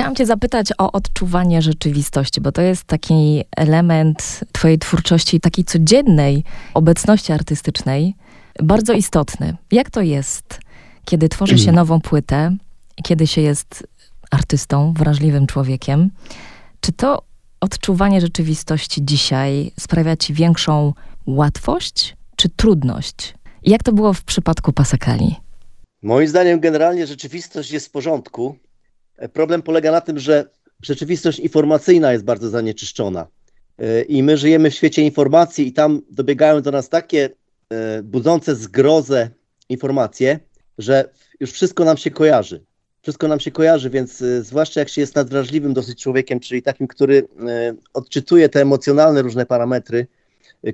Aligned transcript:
Chciałam 0.00 0.16
Cię 0.16 0.26
zapytać 0.26 0.72
o 0.78 0.92
odczuwanie 0.92 1.62
rzeczywistości, 1.62 2.40
bo 2.40 2.52
to 2.52 2.62
jest 2.62 2.84
taki 2.84 3.44
element 3.56 4.40
Twojej 4.52 4.78
twórczości, 4.78 5.40
takiej 5.40 5.64
codziennej 5.64 6.44
obecności 6.74 7.32
artystycznej, 7.32 8.14
bardzo 8.62 8.92
istotny. 8.92 9.56
Jak 9.72 9.90
to 9.90 10.00
jest, 10.00 10.60
kiedy 11.04 11.28
tworzy 11.28 11.58
się 11.58 11.72
nową 11.72 12.00
płytę, 12.00 12.56
kiedy 13.04 13.26
się 13.26 13.40
jest 13.40 13.86
artystą, 14.30 14.92
wrażliwym 14.92 15.46
człowiekiem? 15.46 16.10
Czy 16.80 16.92
to 16.92 17.22
odczuwanie 17.60 18.20
rzeczywistości 18.20 19.04
dzisiaj 19.04 19.72
sprawia 19.80 20.16
Ci 20.16 20.34
większą 20.34 20.92
łatwość 21.26 22.16
czy 22.36 22.48
trudność? 22.48 23.34
Jak 23.62 23.82
to 23.82 23.92
było 23.92 24.12
w 24.12 24.22
przypadku 24.22 24.72
Pasakali? 24.72 25.36
Moim 26.02 26.28
zdaniem 26.28 26.60
generalnie 26.60 27.06
rzeczywistość 27.06 27.70
jest 27.70 27.86
w 27.86 27.90
porządku. 27.90 28.56
Problem 29.32 29.62
polega 29.62 29.92
na 29.92 30.00
tym, 30.00 30.18
że 30.18 30.50
rzeczywistość 30.82 31.38
informacyjna 31.38 32.12
jest 32.12 32.24
bardzo 32.24 32.48
zanieczyszczona. 32.48 33.26
I 34.08 34.22
my 34.22 34.36
żyjemy 34.36 34.70
w 34.70 34.74
świecie 34.74 35.02
informacji 35.02 35.66
i 35.66 35.72
tam 35.72 36.02
dobiegają 36.10 36.62
do 36.62 36.70
nas 36.70 36.88
takie 36.88 37.30
e, 37.70 38.02
budzące 38.02 38.54
zgrozę 38.54 39.30
informacje, 39.68 40.40
że 40.78 41.10
już 41.40 41.52
wszystko 41.52 41.84
nam 41.84 41.96
się 41.96 42.10
kojarzy. 42.10 42.64
Wszystko 43.02 43.28
nam 43.28 43.40
się 43.40 43.50
kojarzy, 43.50 43.90
więc 43.90 44.22
e, 44.22 44.42
zwłaszcza 44.42 44.80
jak 44.80 44.88
się 44.88 45.00
jest 45.00 45.14
nadwrażliwym 45.14 45.74
dosyć 45.74 46.02
człowiekiem, 46.02 46.40
czyli 46.40 46.62
takim, 46.62 46.86
który 46.86 47.28
e, 47.48 47.74
odczytuje 47.94 48.48
te 48.48 48.60
emocjonalne 48.60 49.22
różne 49.22 49.46
parametry, 49.46 50.06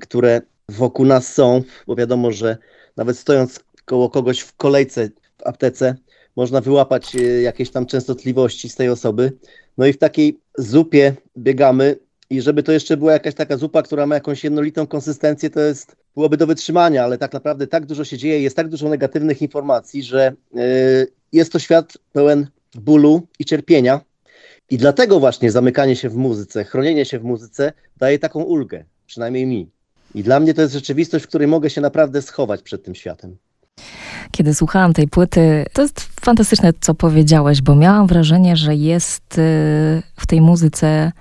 które 0.01 0.41
wokół 0.69 1.07
nas 1.07 1.35
są, 1.35 1.63
bo 1.87 1.97
wiadomo, 1.97 2.33
że 2.33 2.57
nawet 2.97 3.19
stojąc 3.19 3.61
koło 3.85 4.11
kogoś 4.11 4.41
w 4.41 4.57
kolejce 4.57 5.09
w 5.39 5.47
aptece, 5.47 5.95
można 6.37 6.61
wyłapać 6.61 7.17
e, 7.17 7.23
jakieś 7.23 7.71
tam 7.71 7.87
częstotliwości 7.87 8.69
z 8.69 8.75
tej 8.75 8.89
osoby. 8.89 9.33
No 9.79 9.87
i 9.87 9.93
w 9.93 9.99
takiej 9.99 10.39
zupie 10.59 11.15
biegamy 11.39 11.97
i 12.31 12.41
żeby 12.41 12.63
to 12.63 12.73
jeszcze 12.73 12.97
była 12.97 13.13
jakaś 13.13 13.35
taka 13.35 13.57
zupa, 13.57 13.83
która 13.83 14.07
ma 14.07 14.15
jakąś 14.15 14.45
jednolitą 14.45 14.87
konsystencję, 14.87 15.51
to 15.51 15.61
jest, 15.61 15.97
byłoby 16.15 16.37
do 16.37 16.47
wytrzymania, 16.47 17.05
ale 17.05 17.19
tak 17.19 17.33
naprawdę 17.33 17.67
tak 17.67 17.87
dużo 17.87 18.05
się 18.05 18.19
dzieje, 18.19 18.41
jest 18.41 18.57
tak 18.57 18.69
dużo 18.69 18.89
negatywnych 18.89 19.43
informacji, 19.43 20.03
że 20.03 20.33
yy, 20.55 20.63
jest 21.33 21.53
to 21.53 21.59
świat 21.59 21.99
pełen 22.13 22.47
bólu 22.75 23.27
i 23.39 23.45
cierpienia. 23.45 24.01
I 24.71 24.77
dlatego 24.79 25.21
właśnie 25.21 25.51
zamykanie 25.51 25.97
się 25.97 26.09
w 26.09 26.17
muzyce, 26.17 26.65
chronienie 26.65 27.05
się 27.05 27.19
w 27.19 27.25
muzyce 27.25 27.73
daje 27.97 28.19
taką 28.19 28.43
ulgę, 28.43 28.85
przynajmniej 29.07 29.47
mi. 29.47 29.71
I 30.15 30.23
dla 30.23 30.41
mnie 30.41 30.55
to 30.55 30.63
jest 30.63 30.75
rzeczywistość, 30.75 31.25
w 31.25 31.29
której 31.29 31.49
mogę 31.49 31.71
się 31.71 31.81
naprawdę 31.81 32.23
schować 32.23 32.63
przed 32.63 32.85
tym 32.85 32.95
światem. 32.95 33.37
Kiedy 34.37 34.55
słuchałam 34.55 34.93
tej 34.93 35.09
płyty, 35.09 35.65
to 35.73 35.83
jest 35.83 36.01
fantastyczne, 36.21 36.73
co 36.81 36.95
powiedziałeś, 36.95 37.63
bo 37.63 37.75
miałam 37.75 38.07
wrażenie, 38.07 38.57
że 38.57 38.75
jest 38.75 39.39
y, 39.39 39.43
w 40.17 40.27
tej 40.27 40.41
muzyce 40.41 41.13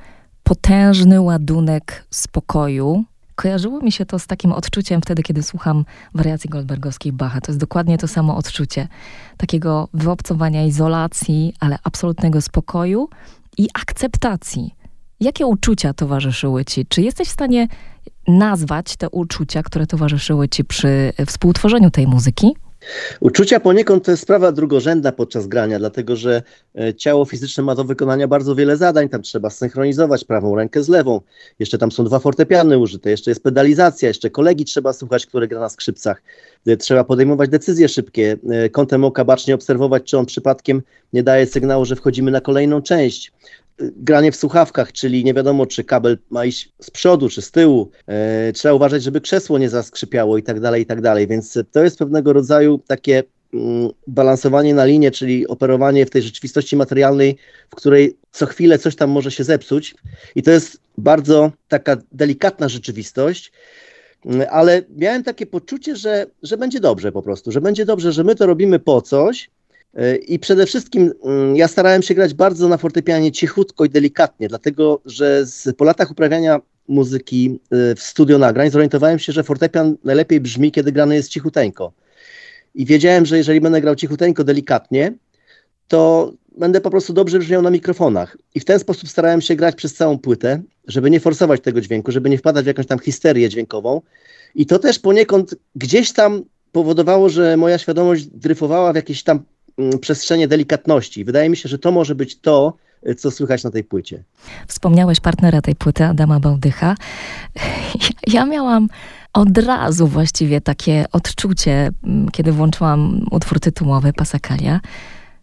potężny 0.43 1.21
ładunek 1.21 2.05
spokoju. 2.09 3.03
Kojarzyło 3.35 3.79
mi 3.79 3.91
się 3.91 4.05
to 4.05 4.19
z 4.19 4.27
takim 4.27 4.51
odczuciem 4.51 5.01
wtedy, 5.01 5.23
kiedy 5.23 5.43
słucham 5.43 5.85
wariacji 6.13 6.49
goldbergowskiej 6.49 7.11
Bacha. 7.11 7.41
To 7.41 7.51
jest 7.51 7.59
dokładnie 7.59 7.97
to 7.97 8.07
samo 8.07 8.37
odczucie. 8.37 8.87
Takiego 9.37 9.87
wyobcowania 9.93 10.65
izolacji, 10.65 11.53
ale 11.59 11.77
absolutnego 11.83 12.41
spokoju 12.41 13.09
i 13.57 13.67
akceptacji. 13.73 14.75
Jakie 15.19 15.45
uczucia 15.45 15.93
towarzyszyły 15.93 16.65
ci? 16.65 16.85
Czy 16.85 17.01
jesteś 17.01 17.27
w 17.27 17.31
stanie 17.31 17.67
nazwać 18.27 18.95
te 18.97 19.09
uczucia, 19.09 19.63
które 19.63 19.87
towarzyszyły 19.87 20.49
ci 20.49 20.65
przy 20.65 21.13
współtworzeniu 21.25 21.91
tej 21.91 22.07
muzyki? 22.07 22.55
Uczucia 23.19 23.59
poniekąd 23.59 24.05
to 24.05 24.11
jest 24.11 24.23
sprawa 24.23 24.51
drugorzędna 24.51 25.11
podczas 25.11 25.47
grania, 25.47 25.79
dlatego 25.79 26.15
że 26.15 26.43
e, 26.79 26.93
ciało 26.93 27.25
fizyczne 27.25 27.63
ma 27.63 27.75
do 27.75 27.83
wykonania 27.83 28.27
bardzo 28.27 28.55
wiele 28.55 28.77
zadań. 28.77 29.09
Tam 29.09 29.21
trzeba 29.21 29.49
synchronizować 29.49 30.23
prawą 30.23 30.55
rękę 30.55 30.83
z 30.83 30.89
lewą. 30.89 31.21
Jeszcze 31.59 31.77
tam 31.77 31.91
są 31.91 32.03
dwa 32.03 32.19
fortepiany 32.19 32.77
użyte, 32.77 33.09
jeszcze 33.09 33.31
jest 33.31 33.43
pedalizacja, 33.43 34.07
jeszcze 34.07 34.29
kolegi 34.29 34.65
trzeba 34.65 34.93
słuchać, 34.93 35.25
który 35.25 35.47
gra 35.47 35.59
na 35.59 35.69
skrzypcach. 35.69 36.21
E, 36.67 36.77
trzeba 36.77 37.03
podejmować 37.03 37.49
decyzje 37.49 37.89
szybkie, 37.89 38.37
e, 38.49 38.69
kątem 38.69 39.03
oka 39.03 39.25
bacznie 39.25 39.55
obserwować, 39.55 40.03
czy 40.03 40.17
on 40.17 40.25
przypadkiem 40.25 40.81
nie 41.13 41.23
daje 41.23 41.45
sygnału, 41.45 41.85
że 41.85 41.95
wchodzimy 41.95 42.31
na 42.31 42.41
kolejną 42.41 42.81
część 42.81 43.31
granie 43.79 44.31
w 44.31 44.35
słuchawkach, 44.35 44.91
czyli 44.91 45.23
nie 45.23 45.33
wiadomo, 45.33 45.65
czy 45.65 45.83
kabel 45.83 46.17
ma 46.29 46.45
iść 46.45 46.73
z 46.81 46.91
przodu, 46.91 47.29
czy 47.29 47.41
z 47.41 47.51
tyłu. 47.51 47.91
E, 48.07 48.53
trzeba 48.53 48.73
uważać, 48.73 49.03
żeby 49.03 49.21
krzesło 49.21 49.57
nie 49.57 49.69
zaskrzypiało 49.69 50.37
i 50.37 50.43
tak 50.43 50.59
dalej, 50.59 50.81
i 50.81 50.85
tak 50.85 51.01
dalej. 51.01 51.27
Więc 51.27 51.59
to 51.71 51.83
jest 51.83 51.99
pewnego 51.99 52.33
rodzaju 52.33 52.79
takie 52.87 53.23
mm, 53.53 53.89
balansowanie 54.07 54.73
na 54.73 54.85
linie, 54.85 55.11
czyli 55.11 55.47
operowanie 55.47 56.05
w 56.05 56.09
tej 56.09 56.21
rzeczywistości 56.21 56.75
materialnej, 56.75 57.37
w 57.69 57.75
której 57.75 58.17
co 58.31 58.45
chwilę 58.45 58.79
coś 58.79 58.95
tam 58.95 59.09
może 59.09 59.31
się 59.31 59.43
zepsuć. 59.43 59.95
I 60.35 60.43
to 60.43 60.51
jest 60.51 60.79
bardzo 60.97 61.51
taka 61.67 61.97
delikatna 62.11 62.69
rzeczywistość, 62.69 63.51
mm, 64.25 64.47
ale 64.51 64.81
miałem 64.97 65.23
takie 65.23 65.45
poczucie, 65.45 65.95
że, 65.95 66.25
że 66.43 66.57
będzie 66.57 66.79
dobrze 66.79 67.11
po 67.11 67.21
prostu, 67.21 67.51
że 67.51 67.61
będzie 67.61 67.85
dobrze, 67.85 68.11
że 68.11 68.23
my 68.23 68.35
to 68.35 68.45
robimy 68.45 68.79
po 68.79 69.01
coś, 69.01 69.49
I 70.27 70.39
przede 70.39 70.65
wszystkim 70.65 71.13
mm, 71.23 71.55
ja 71.55 71.67
starałem 71.67 72.01
się 72.01 72.13
grać 72.13 72.33
bardzo 72.33 72.67
na 72.67 72.77
fortepianie 72.77 73.31
cichutko 73.31 73.85
i 73.85 73.89
delikatnie, 73.89 74.47
dlatego 74.47 75.01
że 75.05 75.45
z, 75.45 75.75
po 75.77 75.85
latach 75.85 76.11
uprawiania 76.11 76.59
muzyki 76.87 77.59
e, 77.71 77.95
w 77.95 77.99
studio 77.99 78.37
nagrań 78.37 78.71
zorientowałem 78.71 79.19
się, 79.19 79.33
że 79.33 79.43
fortepian 79.43 79.97
najlepiej 80.03 80.41
brzmi, 80.41 80.71
kiedy 80.71 80.91
grany 80.91 81.15
jest 81.15 81.29
cichuteńko. 81.29 81.91
I 82.75 82.85
wiedziałem, 82.85 83.25
że 83.25 83.37
jeżeli 83.37 83.61
będę 83.61 83.81
grał 83.81 83.95
cichuteńko, 83.95 84.43
delikatnie, 84.43 85.13
to 85.87 86.33
będę 86.57 86.81
po 86.81 86.89
prostu 86.89 87.13
dobrze 87.13 87.39
brzmiał 87.39 87.61
na 87.61 87.69
mikrofonach. 87.69 88.37
I 88.55 88.59
w 88.59 88.65
ten 88.65 88.79
sposób 88.79 89.09
starałem 89.09 89.41
się 89.41 89.55
grać 89.55 89.75
przez 89.75 89.93
całą 89.93 90.19
płytę, 90.19 90.61
żeby 90.87 91.11
nie 91.11 91.19
forsować 91.19 91.61
tego 91.61 91.81
dźwięku, 91.81 92.11
żeby 92.11 92.29
nie 92.29 92.37
wpadać 92.37 92.63
w 92.63 92.67
jakąś 92.67 92.85
tam 92.85 92.99
histerię 92.99 93.49
dźwiękową. 93.49 94.01
I 94.55 94.65
to 94.65 94.79
też 94.79 94.99
poniekąd 94.99 95.55
gdzieś 95.75 96.13
tam 96.13 96.43
powodowało, 96.71 97.29
że 97.29 97.57
moja 97.57 97.77
świadomość 97.77 98.25
dryfowała 98.25 98.93
w 98.93 98.95
jakieś 98.95 99.23
tam 99.23 99.43
przestrzenie 100.01 100.47
delikatności. 100.47 101.25
Wydaje 101.25 101.49
mi 101.49 101.57
się, 101.57 101.69
że 101.69 101.79
to 101.79 101.91
może 101.91 102.15
być 102.15 102.39
to, 102.39 102.73
co 103.17 103.31
słychać 103.31 103.63
na 103.63 103.71
tej 103.71 103.83
płycie. 103.83 104.23
Wspomniałeś 104.67 105.19
partnera 105.19 105.61
tej 105.61 105.75
płyty, 105.75 106.05
Adama 106.05 106.39
Bałdycha. 106.39 106.95
Ja 108.27 108.45
miałam 108.45 108.87
od 109.33 109.57
razu 109.57 110.07
właściwie 110.07 110.61
takie 110.61 111.05
odczucie, 111.11 111.91
mm, 112.03 112.31
kiedy 112.31 112.51
włączyłam 112.51 113.25
utwór 113.31 113.59
tytułowy 113.59 114.13
Pasakalia, 114.13 114.79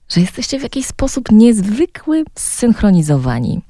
że 0.08 0.20
jesteście 0.20 0.58
w 0.58 0.62
jakiś 0.62 0.86
sposób 0.86 1.32
niezwykły 1.32 2.24
zsynchronizowani. 2.34 3.60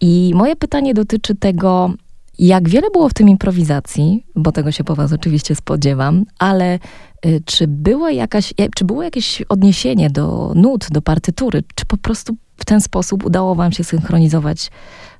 I 0.00 0.32
moje 0.34 0.56
pytanie 0.56 0.94
dotyczy 0.94 1.34
tego, 1.34 1.90
jak 2.38 2.68
wiele 2.68 2.90
było 2.92 3.08
w 3.08 3.14
tym 3.14 3.28
improwizacji, 3.28 4.26
bo 4.34 4.52
tego 4.52 4.72
się 4.72 4.84
po 4.84 4.94
was 4.94 5.12
oczywiście 5.12 5.54
spodziewam, 5.54 6.24
ale 6.38 6.78
y, 7.26 7.42
czy, 7.44 7.66
była 7.68 8.10
jakaś, 8.10 8.54
czy 8.76 8.84
było 8.84 9.02
jakieś 9.02 9.42
odniesienie 9.42 10.10
do 10.10 10.52
nut, 10.54 10.86
do 10.90 11.02
partytury? 11.02 11.62
Czy 11.74 11.86
po 11.86 11.96
prostu 11.96 12.36
w 12.56 12.64
ten 12.64 12.80
sposób 12.80 13.24
udało 13.24 13.54
wam 13.54 13.72
się 13.72 13.84
synchronizować 13.84 14.70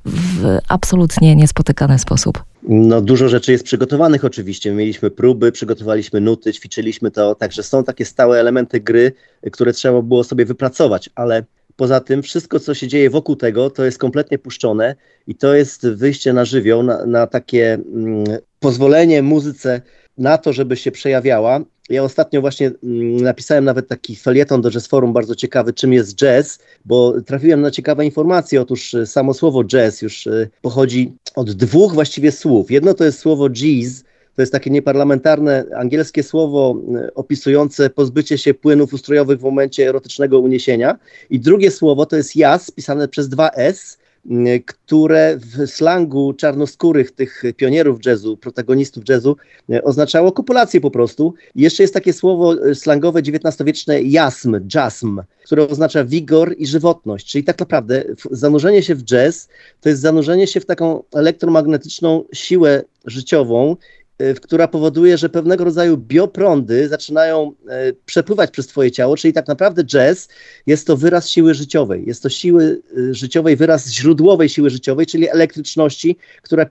w 0.04 0.58
absolutnie 0.68 1.36
niespotykany 1.36 1.98
sposób? 1.98 2.44
No, 2.68 3.00
dużo 3.00 3.28
rzeczy 3.28 3.52
jest 3.52 3.64
przygotowanych 3.64 4.24
oczywiście. 4.24 4.72
Mieliśmy 4.72 5.10
próby, 5.10 5.52
przygotowaliśmy 5.52 6.20
nuty, 6.20 6.52
ćwiczyliśmy 6.52 7.10
to, 7.10 7.34
także 7.34 7.62
są 7.62 7.84
takie 7.84 8.04
stałe 8.04 8.40
elementy 8.40 8.80
gry, 8.80 9.12
które 9.52 9.72
trzeba 9.72 10.02
było 10.02 10.24
sobie 10.24 10.44
wypracować, 10.44 11.10
ale 11.14 11.44
Poza 11.76 12.00
tym 12.00 12.22
wszystko, 12.22 12.60
co 12.60 12.74
się 12.74 12.88
dzieje 12.88 13.10
wokół 13.10 13.36
tego, 13.36 13.70
to 13.70 13.84
jest 13.84 13.98
kompletnie 13.98 14.38
puszczone 14.38 14.94
i 15.26 15.34
to 15.34 15.54
jest 15.54 15.88
wyjście 15.88 16.32
na 16.32 16.44
żywioł, 16.44 16.82
na, 16.82 17.06
na 17.06 17.26
takie 17.26 17.74
mm, 17.74 18.24
pozwolenie 18.60 19.22
muzyce 19.22 19.82
na 20.18 20.38
to, 20.38 20.52
żeby 20.52 20.76
się 20.76 20.92
przejawiała. 20.92 21.60
Ja 21.90 22.02
ostatnio 22.02 22.40
właśnie 22.40 22.70
mm, 22.82 23.16
napisałem 23.16 23.64
nawet 23.64 23.88
taki 23.88 24.16
felieton 24.16 24.60
do 24.60 24.70
Jazz 24.70 24.86
Forum, 24.86 25.12
bardzo 25.12 25.34
ciekawy, 25.34 25.72
czym 25.72 25.92
jest 25.92 26.14
jazz, 26.16 26.58
bo 26.84 27.20
trafiłem 27.20 27.60
na 27.60 27.70
ciekawe 27.70 28.04
informacje. 28.04 28.60
Otóż 28.60 28.94
y, 28.94 29.06
samo 29.06 29.34
słowo 29.34 29.64
jazz 29.64 30.02
już 30.02 30.26
y, 30.26 30.50
pochodzi 30.62 31.12
od 31.34 31.52
dwóch 31.52 31.94
właściwie 31.94 32.32
słów. 32.32 32.70
Jedno 32.70 32.94
to 32.94 33.04
jest 33.04 33.18
słowo 33.18 33.50
jazz, 33.50 34.04
to 34.36 34.42
jest 34.42 34.52
takie 34.52 34.70
nieparlamentarne 34.70 35.64
angielskie 35.76 36.22
słowo 36.22 36.76
e, 36.94 37.14
opisujące 37.14 37.90
pozbycie 37.90 38.38
się 38.38 38.54
płynów 38.54 38.92
ustrojowych 38.92 39.38
w 39.38 39.42
momencie 39.42 39.88
erotycznego 39.88 40.40
uniesienia. 40.40 40.98
I 41.30 41.40
drugie 41.40 41.70
słowo 41.70 42.06
to 42.06 42.16
jest 42.16 42.36
jas, 42.36 42.70
pisane 42.70 43.08
przez 43.08 43.28
dwa 43.28 43.50
S, 43.50 43.98
które 44.66 45.36
w 45.36 45.66
slangu 45.66 46.32
czarnoskórych 46.32 47.10
tych 47.10 47.42
pionierów 47.56 47.98
jazzu, 48.06 48.36
protagonistów 48.36 49.04
jazzu 49.08 49.36
e, 49.70 49.84
oznaczało 49.84 50.32
kopulację 50.32 50.80
po 50.80 50.90
prostu. 50.90 51.34
I 51.54 51.62
jeszcze 51.62 51.82
jest 51.82 51.94
takie 51.94 52.12
słowo 52.12 52.74
slangowe 52.74 53.20
XIX-wieczne 53.20 54.02
jasm, 54.02 54.60
jasm, 54.74 55.22
które 55.44 55.68
oznacza 55.68 56.04
wigor 56.04 56.54
i 56.58 56.66
żywotność. 56.66 57.26
Czyli 57.30 57.44
tak 57.44 57.58
naprawdę 57.58 58.04
zanurzenie 58.30 58.82
się 58.82 58.94
w 58.94 59.04
jazz 59.04 59.48
to 59.80 59.88
jest 59.88 60.00
zanurzenie 60.00 60.46
się 60.46 60.60
w 60.60 60.66
taką 60.66 61.02
elektromagnetyczną 61.14 62.24
siłę 62.32 62.82
życiową 63.06 63.72
y, 63.72 64.03
która 64.42 64.68
powoduje, 64.68 65.18
że 65.18 65.28
pewnego 65.28 65.64
rodzaju 65.64 65.96
bioprądy 65.96 66.88
zaczynają 66.88 67.52
y, 67.90 67.96
przepływać 68.06 68.50
przez 68.50 68.66
twoje 68.66 68.90
ciało, 68.90 69.16
czyli 69.16 69.32
tak 69.32 69.48
naprawdę 69.48 69.84
jazz 69.84 70.28
jest 70.66 70.86
to 70.86 70.96
wyraz 70.96 71.28
siły 71.28 71.54
życiowej, 71.54 72.04
jest 72.06 72.22
to 72.22 72.28
siły 72.28 72.82
y, 72.98 73.14
życiowej, 73.14 73.56
wyraz 73.56 73.90
źródłowej 73.90 74.48
siły 74.48 74.70
życiowej, 74.70 75.06
czyli 75.06 75.28
elektryczności, 75.28 76.16
która 76.42 76.66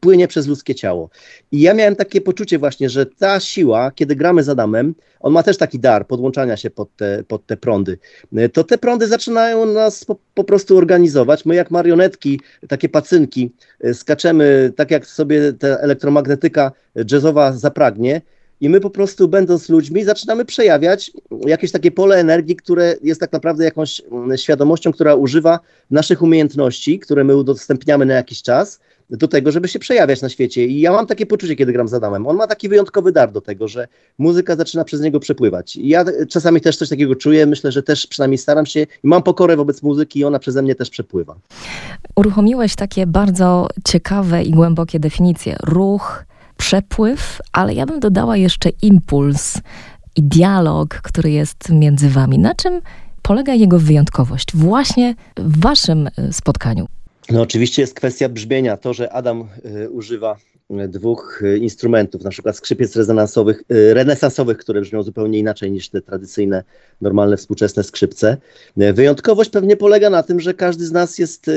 płynie 0.00 0.28
przez 0.28 0.46
ludzkie 0.46 0.74
ciało. 0.74 1.10
I 1.52 1.60
ja 1.60 1.74
miałem 1.74 1.96
takie 1.96 2.20
poczucie 2.20 2.58
właśnie, 2.58 2.90
że 2.90 3.06
ta 3.06 3.40
siła, 3.40 3.90
kiedy 3.90 4.16
gramy 4.16 4.42
z 4.42 4.48
Adamem, 4.48 4.94
on 5.20 5.32
ma 5.32 5.42
też 5.42 5.58
taki 5.58 5.78
dar 5.78 6.06
podłączania 6.06 6.56
się 6.56 6.70
pod 6.70 6.96
te, 6.96 7.24
pod 7.28 7.46
te 7.46 7.56
prądy. 7.56 7.98
To 8.52 8.64
te 8.64 8.78
prądy 8.78 9.08
zaczynają 9.08 9.66
nas 9.66 10.04
po, 10.04 10.16
po 10.34 10.44
prostu 10.44 10.78
organizować. 10.78 11.44
My 11.44 11.54
jak 11.54 11.70
marionetki, 11.70 12.40
takie 12.68 12.88
pacynki, 12.88 13.52
skaczemy 13.92 14.72
tak 14.76 14.90
jak 14.90 15.06
sobie 15.06 15.52
ta 15.52 15.68
elektromagnetyka 15.68 16.72
jazzowa 17.10 17.52
zapragnie. 17.52 18.20
I 18.60 18.68
my 18.68 18.80
po 18.80 18.90
prostu, 18.90 19.28
będąc 19.28 19.68
ludźmi, 19.68 20.04
zaczynamy 20.04 20.44
przejawiać 20.44 21.12
jakieś 21.46 21.72
takie 21.72 21.90
pole 21.90 22.16
energii, 22.16 22.56
które 22.56 22.94
jest 23.02 23.20
tak 23.20 23.32
naprawdę 23.32 23.64
jakąś 23.64 24.02
mm, 24.10 24.38
świadomością, 24.38 24.92
która 24.92 25.14
używa 25.14 25.60
naszych 25.90 26.22
umiejętności, 26.22 26.98
które 26.98 27.24
my 27.24 27.36
udostępniamy 27.36 28.06
na 28.06 28.14
jakiś 28.14 28.42
czas, 28.42 28.80
do 29.10 29.28
tego, 29.28 29.52
żeby 29.52 29.68
się 29.68 29.78
przejawiać 29.78 30.22
na 30.22 30.28
świecie. 30.28 30.66
I 30.66 30.80
ja 30.80 30.92
mam 30.92 31.06
takie 31.06 31.26
poczucie, 31.26 31.56
kiedy 31.56 31.72
gram 31.72 31.88
z 31.88 31.94
Adamem. 31.94 32.26
On 32.26 32.36
ma 32.36 32.46
taki 32.46 32.68
wyjątkowy 32.68 33.12
dar 33.12 33.32
do 33.32 33.40
tego, 33.40 33.68
że 33.68 33.88
muzyka 34.18 34.56
zaczyna 34.56 34.84
przez 34.84 35.00
niego 35.00 35.20
przepływać. 35.20 35.76
I 35.76 35.88
ja 35.88 36.04
czasami 36.28 36.60
też 36.60 36.76
coś 36.76 36.88
takiego 36.88 37.14
czuję. 37.14 37.46
Myślę, 37.46 37.72
że 37.72 37.82
też 37.82 38.06
przynajmniej 38.06 38.38
staram 38.38 38.66
się 38.66 38.80
i 38.80 38.86
mam 39.08 39.22
pokorę 39.22 39.56
wobec 39.56 39.82
muzyki 39.82 40.18
i 40.18 40.24
ona 40.24 40.38
przeze 40.38 40.62
mnie 40.62 40.74
też 40.74 40.90
przepływa. 40.90 41.36
Uruchomiłeś 42.16 42.74
takie 42.74 43.06
bardzo 43.06 43.68
ciekawe 43.84 44.42
i 44.42 44.50
głębokie 44.50 45.00
definicje. 45.00 45.56
Ruch, 45.62 46.24
przepływ, 46.56 47.40
ale 47.52 47.74
ja 47.74 47.86
bym 47.86 48.00
dodała 48.00 48.36
jeszcze 48.36 48.70
impuls 48.82 49.58
i 50.16 50.22
dialog, 50.22 50.94
który 50.94 51.30
jest 51.30 51.70
między 51.70 52.08
wami. 52.08 52.38
Na 52.38 52.54
czym 52.54 52.80
polega 53.22 53.54
jego 53.54 53.78
wyjątkowość 53.78 54.56
właśnie 54.56 55.14
w 55.36 55.60
waszym 55.60 56.06
e, 56.06 56.32
spotkaniu? 56.32 56.86
No 57.30 57.42
oczywiście 57.42 57.82
jest 57.82 57.94
kwestia 57.94 58.28
brzmienia. 58.28 58.76
To, 58.76 58.94
że 58.94 59.12
Adam 59.12 59.48
y, 59.84 59.90
używa 59.90 60.36
dwóch 60.88 61.42
instrumentów, 61.60 62.24
na 62.24 62.30
przykład 62.30 62.56
skrzypiec 62.56 62.96
rezonansowych, 62.96 63.62
renesansowych, 63.68 64.58
które 64.58 64.80
brzmią 64.80 65.02
zupełnie 65.02 65.38
inaczej 65.38 65.72
niż 65.72 65.88
te 65.88 66.00
tradycyjne, 66.02 66.64
normalne, 67.00 67.36
współczesne 67.36 67.82
skrzypce. 67.82 68.36
Wyjątkowość 68.76 69.50
pewnie 69.50 69.76
polega 69.76 70.10
na 70.10 70.22
tym, 70.22 70.40
że 70.40 70.54
każdy 70.54 70.86
z 70.86 70.92
nas 70.92 71.18
jest 71.18 71.50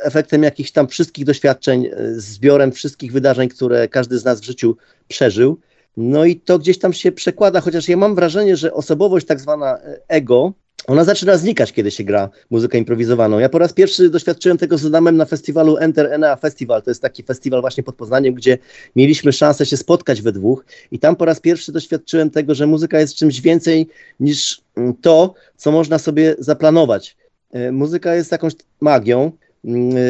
efektem 0.00 0.42
jakichś 0.42 0.70
tam 0.70 0.88
wszystkich 0.88 1.24
doświadczeń, 1.24 1.90
zbiorem 2.12 2.72
wszystkich 2.72 3.12
wydarzeń, 3.12 3.48
które 3.48 3.88
każdy 3.88 4.18
z 4.18 4.24
nas 4.24 4.40
w 4.40 4.44
życiu 4.44 4.76
przeżył. 5.08 5.58
No 5.96 6.24
i 6.24 6.36
to 6.36 6.58
gdzieś 6.58 6.78
tam 6.78 6.92
się 6.92 7.12
przekłada, 7.12 7.60
chociaż 7.60 7.88
ja 7.88 7.96
mam 7.96 8.14
wrażenie, 8.14 8.56
że 8.56 8.72
osobowość 8.72 9.26
tak 9.26 9.40
zwana 9.40 9.78
ego, 10.08 10.52
ona 10.86 11.04
zaczyna 11.04 11.36
znikać, 11.36 11.72
kiedy 11.72 11.90
się 11.90 12.04
gra 12.04 12.30
muzykę 12.50 12.78
improwizowaną. 12.78 13.38
Ja 13.38 13.48
po 13.48 13.58
raz 13.58 13.72
pierwszy 13.72 14.10
doświadczyłem 14.10 14.58
tego 14.58 14.78
z 14.78 14.86
Adamem 14.86 15.16
na 15.16 15.24
festiwalu 15.24 15.76
Enter 15.76 16.12
Enea 16.12 16.36
Festival. 16.36 16.82
To 16.82 16.90
jest 16.90 17.02
taki 17.02 17.22
festiwal 17.22 17.60
właśnie 17.60 17.82
pod 17.82 17.94
Poznaniem, 17.94 18.34
gdzie 18.34 18.58
mieliśmy 18.96 19.32
szansę 19.32 19.66
się 19.66 19.76
spotkać 19.76 20.22
we 20.22 20.32
dwóch 20.32 20.64
i 20.90 20.98
tam 20.98 21.16
po 21.16 21.24
raz 21.24 21.40
pierwszy 21.40 21.72
doświadczyłem 21.72 22.30
tego, 22.30 22.54
że 22.54 22.66
muzyka 22.66 23.00
jest 23.00 23.14
czymś 23.14 23.40
więcej 23.40 23.88
niż 24.20 24.60
mm, 24.76 24.94
to, 24.94 25.34
co 25.56 25.72
można 25.72 25.98
sobie 25.98 26.34
zaplanować. 26.38 27.16
E, 27.52 27.72
muzyka 27.72 28.14
jest 28.14 28.32
jakąś 28.32 28.52
magią, 28.80 29.32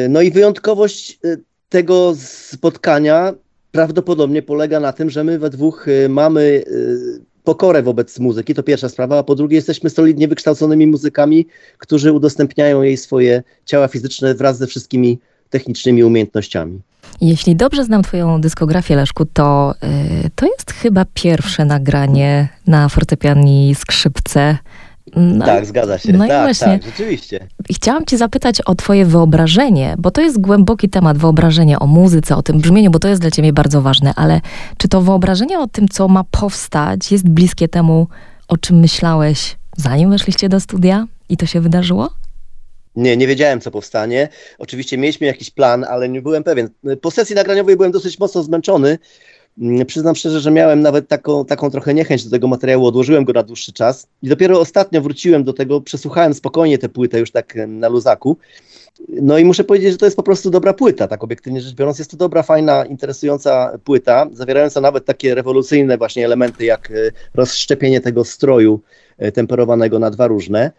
no 0.09 0.21
i 0.21 0.31
wyjątkowość 0.31 1.19
y, 1.25 1.41
tego 1.69 2.15
spotkania 2.17 3.33
prawdopodobnie 3.71 4.41
polega 4.41 4.79
na 4.79 4.93
tym, 4.93 5.09
że 5.09 5.23
my 5.23 5.39
we 5.39 5.49
dwóch 5.49 5.85
mamy 6.09 6.63
pokorę 7.43 7.83
wobec 7.83 8.19
muzyki, 8.19 8.53
to 8.53 8.63
pierwsza 8.63 8.89
sprawa, 8.89 9.19
a 9.19 9.23
po 9.23 9.35
drugie 9.35 9.55
jesteśmy 9.55 9.89
solidnie 9.89 10.27
wykształconymi 10.27 10.87
muzykami, 10.87 11.47
którzy 11.77 12.11
udostępniają 12.13 12.81
jej 12.81 12.97
swoje 12.97 13.43
ciała 13.65 13.87
fizyczne 13.87 14.35
wraz 14.35 14.57
ze 14.57 14.67
wszystkimi 14.67 15.19
technicznymi 15.49 16.03
umiejętnościami. 16.03 16.81
Jeśli 17.21 17.55
dobrze 17.55 17.83
znam 17.83 18.03
Twoją 18.03 18.41
dyskografię, 18.41 18.95
Leszku, 18.95 19.25
to, 19.25 19.75
to 20.35 20.45
jest 20.45 20.71
chyba 20.71 21.05
pierwsze 21.13 21.65
nagranie 21.65 22.49
na 22.67 22.89
fortepian 22.89 23.47
i 23.47 23.75
skrzypce 23.75 24.57
no, 25.15 25.45
tak, 25.45 25.65
zgadza 25.65 25.97
się. 25.97 26.13
No 26.13 26.27
tak, 26.27 26.39
i 26.39 26.43
właśnie. 26.43 26.67
Tak, 26.67 26.83
rzeczywiście. 26.83 27.47
Chciałam 27.71 28.05
cię 28.05 28.17
zapytać 28.17 28.61
o 28.61 28.75
twoje 28.75 29.05
wyobrażenie, 29.05 29.95
bo 29.97 30.11
to 30.11 30.21
jest 30.21 30.41
głęboki 30.41 30.89
temat, 30.89 31.17
wyobrażenie 31.17 31.79
o 31.79 31.87
muzyce, 31.87 32.35
o 32.35 32.43
tym 32.43 32.59
brzmieniu, 32.59 32.91
bo 32.91 32.99
to 32.99 33.07
jest 33.07 33.21
dla 33.21 33.31
ciebie 33.31 33.53
bardzo 33.53 33.81
ważne, 33.81 34.13
ale 34.15 34.41
czy 34.77 34.87
to 34.87 35.01
wyobrażenie 35.01 35.59
o 35.59 35.67
tym, 35.67 35.87
co 35.89 36.07
ma 36.07 36.23
powstać, 36.23 37.11
jest 37.11 37.29
bliskie 37.29 37.67
temu, 37.67 38.07
o 38.47 38.57
czym 38.57 38.79
myślałeś, 38.79 39.57
zanim 39.77 40.09
weszliście 40.09 40.49
do 40.49 40.59
studia 40.59 41.07
i 41.29 41.37
to 41.37 41.45
się 41.45 41.61
wydarzyło? 41.61 42.09
Nie, 42.95 43.17
nie 43.17 43.27
wiedziałem, 43.27 43.61
co 43.61 43.71
powstanie. 43.71 44.29
Oczywiście 44.57 44.97
mieliśmy 44.97 45.27
jakiś 45.27 45.49
plan, 45.49 45.85
ale 45.89 46.09
nie 46.09 46.21
byłem 46.21 46.43
pewien. 46.43 46.69
Po 47.01 47.11
sesji 47.11 47.35
nagraniowej 47.35 47.75
byłem 47.75 47.91
dosyć 47.91 48.19
mocno 48.19 48.43
zmęczony, 48.43 48.97
przyznam 49.87 50.15
szczerze, 50.15 50.39
że 50.39 50.51
miałem 50.51 50.81
nawet 50.81 51.07
taką, 51.07 51.45
taką 51.45 51.69
trochę 51.69 51.93
niechęć 51.93 52.23
do 52.23 52.31
tego 52.31 52.47
materiału, 52.47 52.87
odłożyłem 52.87 53.25
go 53.25 53.33
na 53.33 53.43
dłuższy 53.43 53.73
czas 53.73 54.07
i 54.21 54.29
dopiero 54.29 54.59
ostatnio 54.59 55.01
wróciłem 55.01 55.43
do 55.43 55.53
tego, 55.53 55.81
przesłuchałem 55.81 56.33
spokojnie 56.33 56.77
tę 56.77 56.89
płytę 56.89 57.19
już 57.19 57.31
tak 57.31 57.57
na 57.67 57.89
luzaku. 57.89 58.37
No 59.09 59.37
i 59.37 59.45
muszę 59.45 59.63
powiedzieć, 59.63 59.91
że 59.91 59.97
to 59.97 60.05
jest 60.05 60.17
po 60.17 60.23
prostu 60.23 60.49
dobra 60.49 60.73
płyta, 60.73 61.07
tak 61.07 61.23
obiektywnie 61.23 61.61
rzecz 61.61 61.75
biorąc. 61.75 61.99
Jest 61.99 62.11
to 62.11 62.17
dobra, 62.17 62.43
fajna, 62.43 62.85
interesująca 62.85 63.79
płyta, 63.83 64.27
zawierająca 64.31 64.81
nawet 64.81 65.05
takie 65.05 65.35
rewolucyjne 65.35 65.97
właśnie 65.97 66.25
elementy, 66.25 66.65
jak 66.65 66.91
e, 66.91 66.93
rozszczepienie 67.33 68.01
tego 68.01 68.25
stroju 68.25 68.81
e, 69.17 69.31
temperowanego 69.31 69.99
na 69.99 70.09
dwa 70.09 70.27
różne. 70.27 70.71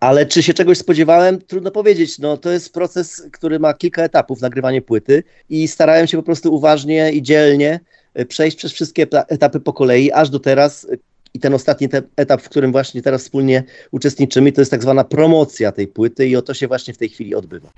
Ale 0.00 0.26
czy 0.26 0.42
się 0.42 0.54
czegoś 0.54 0.78
spodziewałem? 0.78 1.40
Trudno 1.40 1.70
powiedzieć. 1.70 2.18
No, 2.18 2.36
to 2.36 2.50
jest 2.50 2.72
proces, 2.72 3.22
który 3.32 3.58
ma 3.58 3.74
kilka 3.74 4.02
etapów, 4.02 4.40
nagrywanie 4.40 4.82
płyty 4.82 5.22
i 5.50 5.68
starałem 5.68 6.06
się 6.06 6.16
po 6.16 6.22
prostu 6.22 6.54
uważnie 6.54 7.12
i 7.12 7.22
dzielnie 7.22 7.80
przejść 8.28 8.56
przez 8.56 8.72
wszystkie 8.72 9.06
etapy 9.28 9.60
po 9.60 9.72
kolei, 9.72 10.12
aż 10.12 10.30
do 10.30 10.40
teraz. 10.40 10.86
I 11.34 11.40
ten 11.40 11.54
ostatni 11.54 11.88
etap, 12.16 12.42
w 12.42 12.48
którym 12.48 12.72
właśnie 12.72 13.02
teraz 13.02 13.22
wspólnie 13.22 13.64
uczestniczymy, 13.90 14.52
to 14.52 14.60
jest 14.60 14.70
tak 14.70 14.82
zwana 14.82 15.04
promocja 15.04 15.72
tej 15.72 15.86
płyty 15.86 16.28
i 16.28 16.36
o 16.36 16.42
to 16.42 16.54
się 16.54 16.68
właśnie 16.68 16.94
w 16.94 16.98
tej 16.98 17.08
chwili 17.08 17.34
odbywa. 17.34 17.68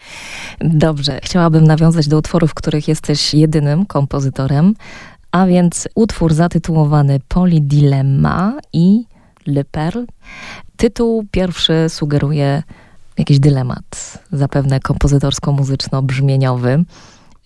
Dobrze. 0.60 1.20
Chciałabym 1.22 1.64
nawiązać 1.64 2.08
do 2.08 2.18
utworów, 2.18 2.54
których 2.54 2.88
jesteś 2.88 3.34
jedynym 3.34 3.86
kompozytorem, 3.86 4.74
a 5.30 5.46
więc 5.46 5.88
utwór 5.94 6.34
zatytułowany 6.34 7.20
Polidilemma 7.28 8.58
i 8.72 9.04
Le 9.46 9.64
Perle. 9.64 10.04
Tytuł 10.76 11.24
pierwszy 11.30 11.86
sugeruje 11.88 12.62
jakiś 13.18 13.38
dylemat, 13.38 14.18
zapewne 14.32 14.80
kompozytorsko-muzyczno-brzmieniowy. 14.80 16.84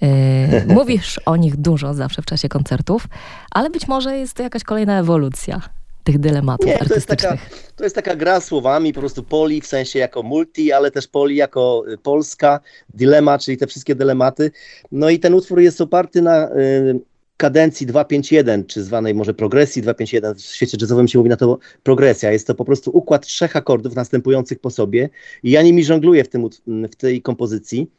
Yy, 0.03 0.75
mówisz 0.75 1.21
o 1.27 1.37
nich 1.37 1.57
dużo 1.57 1.95
zawsze 1.95 2.23
w 2.23 2.27
czasie 2.27 2.49
koncertów, 2.49 3.09
ale 3.51 3.71
być 3.71 3.89
może 3.89 4.19
jest 4.19 4.35
to 4.35 4.43
jakaś 4.43 4.65
kolejna 4.65 5.01
ewolucja 5.01 5.61
tych 6.05 6.19
dylematów 6.19 6.67
Nie, 6.67 6.79
to 6.79 6.95
jest, 6.95 7.07
taka, 7.07 7.37
to 7.77 7.85
jest 7.85 7.97
taka 7.97 8.17
gra 8.17 8.41
słowami, 8.41 8.93
po 8.93 9.01
prostu 9.01 9.23
poli 9.23 9.61
w 9.61 9.67
sensie 9.67 9.99
jako 9.99 10.23
multi, 10.23 10.73
ale 10.73 10.91
też 10.91 11.09
poli 11.09 11.37
jako 11.37 11.85
y, 11.89 11.99
polska, 11.99 12.61
dilema, 12.95 13.39
czyli 13.39 13.57
te 13.57 13.67
wszystkie 13.67 13.95
dylematy. 13.95 14.51
No 14.93 15.11
i 15.11 15.19
ten 15.19 15.35
utwór 15.35 15.61
jest 15.61 15.81
oparty 15.81 16.23
na 16.23 16.49
y, 16.49 17.01
kadencji 17.37 17.87
251, 17.87 18.65
czy 18.67 18.83
zwanej 18.83 19.15
może 19.15 19.35
progresji 19.35 19.83
251, 19.83 20.35
w 20.35 20.41
świecie 20.41 20.77
jazzowym 20.81 21.09
się 21.09 21.19
mówi 21.19 21.31
na 21.31 21.37
to 21.37 21.59
progresja. 21.83 22.33
Jest 22.33 22.47
to 22.47 22.55
po 22.55 22.65
prostu 22.65 22.91
układ 22.95 23.27
trzech 23.27 23.57
akordów 23.57 23.95
następujących 23.95 24.59
po 24.59 24.71
sobie 24.71 25.09
i 25.43 25.51
ja 25.51 25.63
nimi 25.63 25.85
żongluję 25.85 26.25
w, 26.25 26.29
tym, 26.29 26.49
w 26.67 26.97
tej 26.97 27.23
kompozycji. 27.23 27.91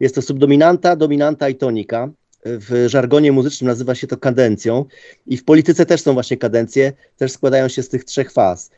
Jest 0.00 0.14
to 0.14 0.22
subdominanta, 0.22 0.96
dominanta 0.96 1.48
i 1.48 1.54
tonika. 1.54 2.10
W 2.44 2.84
żargonie 2.86 3.32
muzycznym 3.32 3.68
nazywa 3.68 3.94
się 3.94 4.06
to 4.06 4.16
kadencją 4.16 4.84
i 5.26 5.36
w 5.36 5.44
polityce 5.44 5.86
też 5.86 6.00
są 6.00 6.12
właśnie 6.12 6.36
kadencje, 6.36 6.92
też 7.16 7.32
składają 7.32 7.68
się 7.68 7.82
z 7.82 7.88
tych 7.88 8.04
trzech 8.04 8.32
faz. 8.32 8.70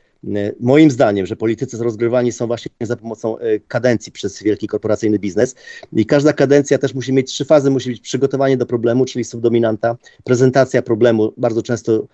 Moim 0.60 0.90
zdaniem, 0.90 1.26
że 1.26 1.36
politycy 1.36 1.84
rozgrywani 1.84 2.32
są 2.32 2.46
właśnie 2.46 2.70
za 2.80 2.96
pomocą 2.96 3.38
e, 3.38 3.58
kadencji 3.58 4.12
przez 4.12 4.42
wielki 4.42 4.66
korporacyjny 4.66 5.18
biznes 5.18 5.54
i 5.92 6.06
każda 6.06 6.32
kadencja 6.32 6.78
też 6.78 6.94
musi 6.94 7.12
mieć 7.12 7.30
trzy 7.30 7.44
fazy, 7.44 7.70
musi 7.70 7.90
być 7.90 8.00
przygotowanie 8.00 8.56
do 8.56 8.66
problemu, 8.66 9.04
czyli 9.04 9.24
subdominanta, 9.24 9.96
prezentacja 10.24 10.82
problemu, 10.82 11.32
bardzo 11.36 11.62
często 11.62 12.06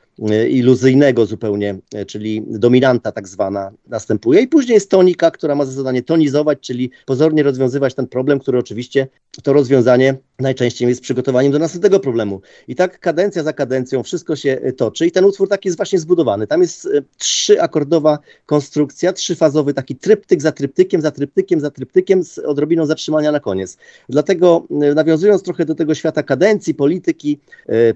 iluzyjnego 0.50 1.26
zupełnie, 1.26 1.78
czyli 2.06 2.42
dominanta 2.46 3.12
tak 3.12 3.28
zwana 3.28 3.72
następuje 3.88 4.40
i 4.40 4.48
później 4.48 4.74
jest 4.74 4.90
tonika, 4.90 5.30
która 5.30 5.54
ma 5.54 5.64
za 5.64 5.72
zadanie 5.72 6.02
tonizować, 6.02 6.58
czyli 6.60 6.90
pozornie 7.06 7.42
rozwiązywać 7.42 7.94
ten 7.94 8.06
problem, 8.06 8.38
który 8.38 8.58
oczywiście 8.58 9.08
to 9.42 9.52
rozwiązanie 9.52 10.14
najczęściej 10.38 10.88
jest 10.88 11.00
przygotowaniem 11.00 11.52
do 11.52 11.58
następnego 11.58 12.00
problemu. 12.00 12.40
I 12.68 12.74
tak 12.74 13.00
kadencja 13.00 13.42
za 13.42 13.52
kadencją 13.52 14.02
wszystko 14.02 14.36
się 14.36 14.60
toczy 14.76 15.06
i 15.06 15.12
ten 15.12 15.24
utwór 15.24 15.48
taki 15.48 15.68
jest 15.68 15.76
właśnie 15.76 15.98
zbudowany. 15.98 16.46
Tam 16.46 16.60
jest 16.60 16.88
trzyakordowa 17.18 18.18
konstrukcja, 18.46 19.12
trzyfazowy 19.12 19.74
taki 19.74 19.96
tryptyk 19.96 20.42
za 20.42 20.52
tryptykiem, 20.52 21.00
za 21.00 21.10
tryptykiem, 21.10 21.60
za 21.60 21.70
tryptykiem 21.70 22.24
z 22.24 22.38
odrobiną 22.38 22.86
zatrzymania 22.86 23.32
na 23.32 23.40
koniec. 23.40 23.76
Dlatego 24.08 24.66
nawiązując 24.70 25.42
trochę 25.42 25.64
do 25.64 25.74
tego 25.74 25.94
świata 25.94 26.22
kadencji, 26.22 26.74
polityki, 26.74 27.38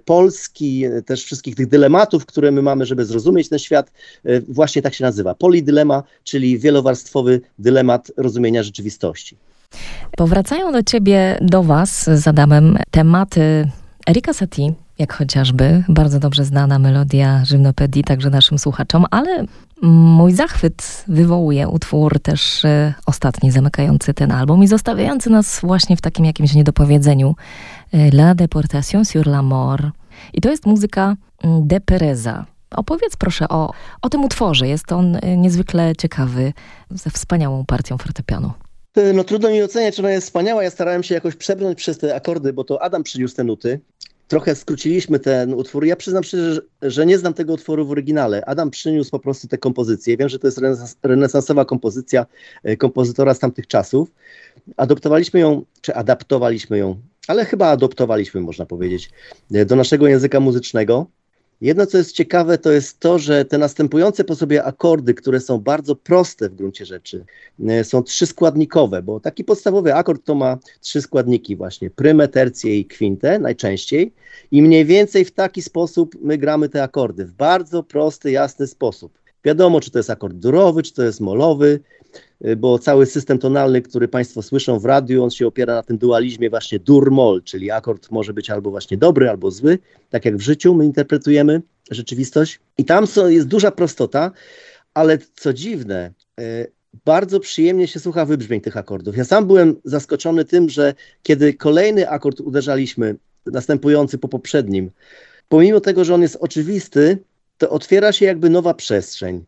Polski, 0.04 0.84
też 1.06 1.24
wszystkich 1.24 1.54
tych 1.54 1.66
dylematów, 1.66 2.13
które 2.26 2.50
my 2.50 2.62
mamy, 2.62 2.86
żeby 2.86 3.04
zrozumieć 3.04 3.48
ten 3.48 3.58
świat, 3.58 3.92
e, 4.24 4.40
właśnie 4.40 4.82
tak 4.82 4.94
się 4.94 5.04
nazywa. 5.04 5.34
Polidylema, 5.34 6.02
czyli 6.24 6.58
wielowarstwowy 6.58 7.40
dylemat 7.58 8.12
rozumienia 8.16 8.62
rzeczywistości. 8.62 9.36
Powracają 10.16 10.72
do 10.72 10.82
ciebie, 10.82 11.38
do 11.40 11.62
was 11.62 12.10
z 12.20 12.28
Adamem 12.28 12.78
tematy 12.90 13.68
Erika 14.06 14.32
Satie, 14.32 14.72
jak 14.98 15.12
chociażby 15.12 15.84
bardzo 15.88 16.20
dobrze 16.20 16.44
znana 16.44 16.78
melodia 16.78 17.44
żywnopedii 17.44 18.04
także 18.04 18.30
naszym 18.30 18.58
słuchaczom, 18.58 19.06
ale 19.10 19.44
mój 19.82 20.32
zachwyt 20.32 21.04
wywołuje 21.08 21.68
utwór 21.68 22.20
też 22.20 22.64
e, 22.64 22.94
ostatni, 23.06 23.50
zamykający 23.50 24.14
ten 24.14 24.32
album 24.32 24.62
i 24.62 24.66
zostawiający 24.66 25.30
nas 25.30 25.60
właśnie 25.60 25.96
w 25.96 26.00
takim 26.00 26.24
jakimś 26.24 26.54
niedopowiedzeniu. 26.54 27.34
E, 27.92 28.08
la 28.08 28.34
déportation 28.34 29.04
sur 29.04 29.26
la 29.26 29.42
mort. 29.42 29.86
I 30.32 30.40
to 30.40 30.50
jest 30.50 30.66
muzyka 30.66 31.16
mm, 31.44 31.68
De 31.68 31.80
Pereza. 31.80 32.46
Opowiedz 32.70 33.16
proszę 33.16 33.48
o, 33.48 33.72
o 34.02 34.08
tym 34.08 34.24
utworze. 34.24 34.68
Jest 34.68 34.92
on 34.92 35.16
y, 35.16 35.36
niezwykle 35.36 35.92
ciekawy, 35.98 36.52
ze 36.90 37.10
wspaniałą 37.10 37.64
partią 37.66 37.98
fortepianu. 37.98 38.52
No 39.14 39.24
trudno 39.24 39.50
mi 39.50 39.62
oceniać, 39.62 39.96
czy 39.96 40.02
ona 40.02 40.10
jest 40.10 40.26
wspaniała. 40.26 40.62
Ja 40.62 40.70
starałem 40.70 41.02
się 41.02 41.14
jakoś 41.14 41.36
przebrnąć 41.36 41.78
przez 41.78 41.98
te 41.98 42.14
akordy, 42.14 42.52
bo 42.52 42.64
to 42.64 42.82
Adam 42.82 43.02
przyniósł 43.02 43.36
te 43.36 43.44
nuty. 43.44 43.80
Trochę 44.28 44.54
skróciliśmy 44.54 45.18
ten 45.18 45.54
utwór. 45.54 45.84
Ja 45.84 45.96
przyznam 45.96 46.24
szczerze, 46.24 46.60
że 46.82 47.06
nie 47.06 47.18
znam 47.18 47.34
tego 47.34 47.52
utworu 47.52 47.86
w 47.86 47.90
oryginale. 47.90 48.44
Adam 48.44 48.70
przyniósł 48.70 49.10
po 49.10 49.18
prostu 49.18 49.48
te 49.48 49.58
kompozycje. 49.58 50.16
Wiem, 50.16 50.28
że 50.28 50.38
to 50.38 50.46
jest 50.46 50.60
renesansowa 51.02 51.64
kompozycja 51.64 52.26
y, 52.68 52.76
kompozytora 52.76 53.34
z 53.34 53.38
tamtych 53.38 53.66
czasów. 53.66 54.12
Adoptowaliśmy 54.76 55.40
ją, 55.40 55.62
czy 55.80 55.94
adaptowaliśmy 55.94 56.78
ją 56.78 56.96
ale 57.28 57.44
chyba 57.44 57.68
adoptowaliśmy, 57.68 58.40
można 58.40 58.66
powiedzieć, 58.66 59.10
do 59.50 59.76
naszego 59.76 60.06
języka 60.06 60.40
muzycznego. 60.40 61.06
Jedno, 61.60 61.86
co 61.86 61.98
jest 61.98 62.12
ciekawe, 62.12 62.58
to 62.58 62.72
jest 62.72 63.00
to, 63.00 63.18
że 63.18 63.44
te 63.44 63.58
następujące 63.58 64.24
po 64.24 64.34
sobie 64.34 64.64
akordy, 64.64 65.14
które 65.14 65.40
są 65.40 65.58
bardzo 65.58 65.96
proste 65.96 66.48
w 66.48 66.54
gruncie 66.54 66.86
rzeczy, 66.86 67.24
e, 67.68 67.84
są 67.84 68.02
trzyskładnikowe, 68.02 69.02
bo 69.02 69.20
taki 69.20 69.44
podstawowy 69.44 69.94
akord 69.94 70.24
to 70.24 70.34
ma 70.34 70.58
trzy 70.80 71.02
składniki 71.02 71.56
właśnie, 71.56 71.90
prymę, 71.90 72.28
tercję 72.28 72.78
i 72.78 72.84
kwintę 72.84 73.38
najczęściej 73.38 74.12
i 74.50 74.62
mniej 74.62 74.84
więcej 74.84 75.24
w 75.24 75.32
taki 75.32 75.62
sposób 75.62 76.16
my 76.20 76.38
gramy 76.38 76.68
te 76.68 76.82
akordy, 76.82 77.24
w 77.24 77.32
bardzo 77.32 77.82
prosty, 77.82 78.30
jasny 78.30 78.66
sposób. 78.66 79.23
Wiadomo, 79.44 79.80
czy 79.80 79.90
to 79.90 79.98
jest 79.98 80.10
akord 80.10 80.34
durowy, 80.34 80.82
czy 80.82 80.94
to 80.94 81.02
jest 81.02 81.20
molowy, 81.20 81.80
Y, 82.46 82.56
bo 82.56 82.78
cały 82.78 83.06
system 83.06 83.38
tonalny, 83.38 83.82
który 83.82 84.08
Państwo 84.08 84.42
słyszą 84.42 84.78
w 84.78 84.84
radiu, 84.84 85.24
on 85.24 85.30
się 85.30 85.46
opiera 85.46 85.74
na 85.74 85.82
tym 85.82 85.98
dualizmie 85.98 86.50
właśnie 86.50 86.78
dur-moll, 86.78 87.42
czyli 87.42 87.70
akord 87.70 88.10
może 88.10 88.32
być 88.32 88.50
albo 88.50 88.70
właśnie 88.70 88.96
dobry, 88.96 89.30
albo 89.30 89.50
zły, 89.50 89.78
tak 90.10 90.24
jak 90.24 90.36
w 90.36 90.40
życiu 90.40 90.74
my 90.74 90.84
interpretujemy 90.84 91.62
rzeczywistość. 91.90 92.60
I 92.78 92.84
tam 92.84 93.06
jest 93.28 93.46
duża 93.46 93.70
prostota, 93.70 94.30
ale 94.94 95.18
co 95.34 95.52
dziwne, 95.52 96.12
y, 96.40 96.72
bardzo 97.04 97.40
przyjemnie 97.40 97.88
się 97.88 98.00
słucha 98.00 98.24
wybrzmień 98.24 98.60
tych 98.60 98.76
akordów. 98.76 99.16
Ja 99.16 99.24
sam 99.24 99.46
byłem 99.46 99.76
zaskoczony 99.84 100.44
tym, 100.44 100.68
że 100.68 100.94
kiedy 101.22 101.54
kolejny 101.54 102.10
akord 102.10 102.40
uderzaliśmy, 102.40 103.16
następujący 103.46 104.18
po 104.18 104.28
poprzednim, 104.28 104.90
pomimo 105.48 105.80
tego, 105.80 106.04
że 106.04 106.14
on 106.14 106.22
jest 106.22 106.36
oczywisty, 106.36 107.18
to 107.58 107.70
otwiera 107.70 108.12
się 108.12 108.24
jakby 108.24 108.50
nowa 108.50 108.74
przestrzeń. 108.74 109.44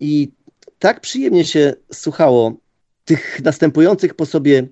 I 0.00 0.32
tak 0.78 1.00
przyjemnie 1.00 1.44
się 1.44 1.74
słuchało 1.92 2.54
tych 3.04 3.40
następujących 3.44 4.14
po 4.14 4.26
sobie 4.26 4.68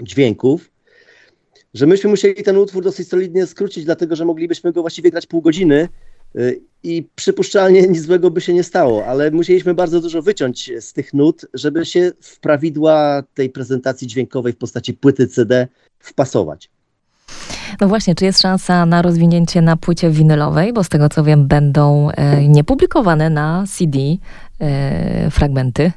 dźwięków, 0.00 0.70
że 1.74 1.86
myśmy 1.86 2.10
musieli 2.10 2.42
ten 2.42 2.56
utwór 2.56 2.84
dosyć 2.84 3.08
solidnie 3.08 3.46
skrócić, 3.46 3.84
dlatego 3.84 4.16
że 4.16 4.24
moglibyśmy 4.24 4.72
go 4.72 4.80
właściwie 4.80 5.10
grać 5.10 5.26
pół 5.26 5.42
godziny 5.42 5.88
y, 6.36 6.60
i 6.82 7.08
przypuszczalnie 7.14 7.82
nic 7.82 8.02
złego 8.02 8.30
by 8.30 8.40
się 8.40 8.54
nie 8.54 8.64
stało, 8.64 9.06
ale 9.06 9.30
musieliśmy 9.30 9.74
bardzo 9.74 10.00
dużo 10.00 10.22
wyciąć 10.22 10.70
z 10.80 10.92
tych 10.92 11.14
nut, 11.14 11.46
żeby 11.54 11.86
się 11.86 12.12
w 12.20 12.40
prawidła 12.40 13.22
tej 13.34 13.50
prezentacji 13.50 14.06
dźwiękowej 14.06 14.52
w 14.52 14.56
postaci 14.56 14.94
płyty 14.94 15.28
CD 15.28 15.68
wpasować. 15.98 16.70
No 17.80 17.88
właśnie, 17.88 18.14
czy 18.14 18.24
jest 18.24 18.40
szansa 18.40 18.86
na 18.86 19.02
rozwinięcie 19.02 19.62
na 19.62 19.76
płycie 19.76 20.10
winylowej, 20.10 20.72
bo 20.72 20.84
z 20.84 20.88
tego 20.88 21.08
co 21.08 21.24
wiem 21.24 21.46
będą 21.46 22.10
e, 22.10 22.48
niepublikowane 22.48 23.30
na 23.30 23.64
CD 23.68 23.98
e, 24.60 25.30
fragmenty? 25.30 25.92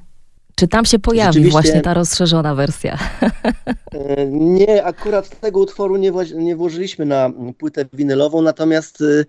Czy 0.56 0.68
tam 0.68 0.86
się 0.86 1.00
pojawi 1.00 1.50
właśnie 1.50 1.82
ta 1.82 1.94
rozszerzona 1.94 2.56
wersja? 2.56 2.98
E, 3.94 4.26
nie, 4.26 4.84
akurat 4.84 5.40
tego 5.40 5.60
utworu 5.60 5.98
nie, 5.98 6.12
nie 6.36 6.56
włożyliśmy 6.56 7.06
na 7.06 7.32
płytę 7.58 7.86
winylową, 7.94 8.42
natomiast 8.42 9.02
e, 9.02 9.26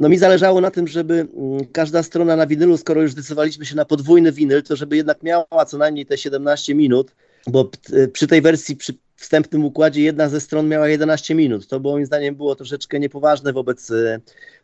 no 0.00 0.08
mi 0.08 0.18
zależało 0.18 0.60
na 0.60 0.70
tym, 0.70 0.88
żeby 0.88 1.14
mm, 1.14 1.66
każda 1.72 2.02
strona 2.02 2.36
na 2.36 2.46
winylu, 2.46 2.76
skoro 2.76 3.02
już 3.02 3.12
zdecydowaliśmy 3.12 3.66
się 3.66 3.76
na 3.76 3.84
podwójny 3.84 4.32
winyl, 4.32 4.62
to 4.62 4.76
żeby 4.76 4.96
jednak 4.96 5.22
miała 5.22 5.64
co 5.66 5.78
najmniej 5.78 6.06
te 6.06 6.18
17 6.18 6.74
minut, 6.74 7.14
bo 7.46 7.70
przy 8.12 8.26
tej 8.26 8.42
wersji, 8.42 8.76
przy 8.76 8.94
wstępnym 9.22 9.64
układzie 9.64 10.02
jedna 10.02 10.28
ze 10.28 10.40
stron 10.40 10.68
miała 10.68 10.88
11 10.88 11.34
minut. 11.34 11.66
To 11.66 11.80
moim 11.80 12.06
zdaniem 12.06 12.34
było 12.34 12.54
troszeczkę 12.54 13.00
niepoważne 13.00 13.52
wobec, 13.52 13.90
e, 13.90 14.20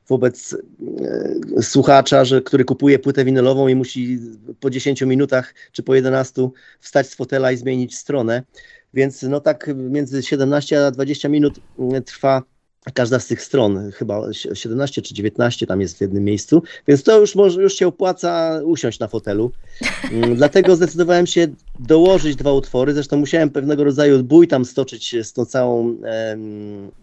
wobec 0.09 0.57
e, 1.57 1.63
słuchacza, 1.63 2.25
że, 2.25 2.43
który 2.43 2.65
kupuje 2.65 2.99
płytę 2.99 3.25
winylową 3.25 3.69
i 3.69 3.75
musi 3.75 4.19
po 4.61 4.71
10 4.71 5.03
minutach 5.03 5.55
czy 5.73 5.83
po 5.83 5.95
11 5.95 6.49
wstać 6.81 7.07
z 7.07 7.15
fotela 7.15 7.53
i 7.53 7.57
zmienić 7.57 7.97
stronę. 7.97 8.43
Więc 8.95 9.23
no 9.23 9.41
tak 9.41 9.71
między 9.75 10.23
17 10.23 10.87
a 10.87 10.91
20 10.91 11.29
minut 11.29 11.61
trwa 12.05 12.43
każda 12.95 13.19
z 13.19 13.27
tych 13.27 13.43
stron, 13.43 13.91
chyba 13.93 14.33
17 14.33 15.03
czy 15.03 15.15
19 15.15 15.67
tam 15.67 15.81
jest 15.81 15.99
w 15.99 16.01
jednym 16.01 16.25
miejscu, 16.25 16.63
więc 16.89 17.03
to 17.03 17.21
już, 17.21 17.35
może, 17.35 17.63
już 17.63 17.75
się 17.75 17.87
opłaca 17.87 18.61
usiąść 18.65 18.99
na 18.99 19.09
fotelu. 19.09 19.53
Mm, 20.13 20.37
dlatego 20.37 20.77
zdecydowałem 20.77 21.27
się 21.27 21.47
dołożyć 21.79 22.37
dwa 22.37 22.53
utwory, 22.53 22.95
zresztą 22.95 23.17
musiałem 23.17 23.51
pewnego 23.51 23.85
rodzaju 23.85 24.25
bój 24.25 24.49
tam 24.49 24.65
stoczyć 24.65 25.17
z 25.23 25.33
tą 25.33 25.45
całą, 25.45 25.97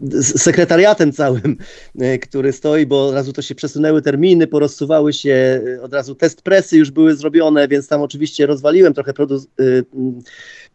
z 0.01 0.41
sekretariatem 0.41 1.11
całym, 1.11 1.57
e, 1.99 2.19
który 2.19 2.51
stoi, 2.51 2.85
bo 2.85 3.07
od 3.07 3.13
razu 3.13 3.33
to 3.33 3.41
się 3.41 3.55
przesunęły 3.55 4.01
terminy, 4.01 4.47
porozsuwały 4.47 5.13
się, 5.13 5.61
e, 5.77 5.81
od 5.81 5.93
razu 5.93 6.15
test 6.15 6.41
presy 6.41 6.77
już 6.77 6.91
były 6.91 7.15
zrobione, 7.15 7.67
więc 7.67 7.87
tam 7.87 8.01
oczywiście 8.01 8.45
rozwaliłem 8.45 8.93
trochę 8.93 9.13
produ 9.13 9.43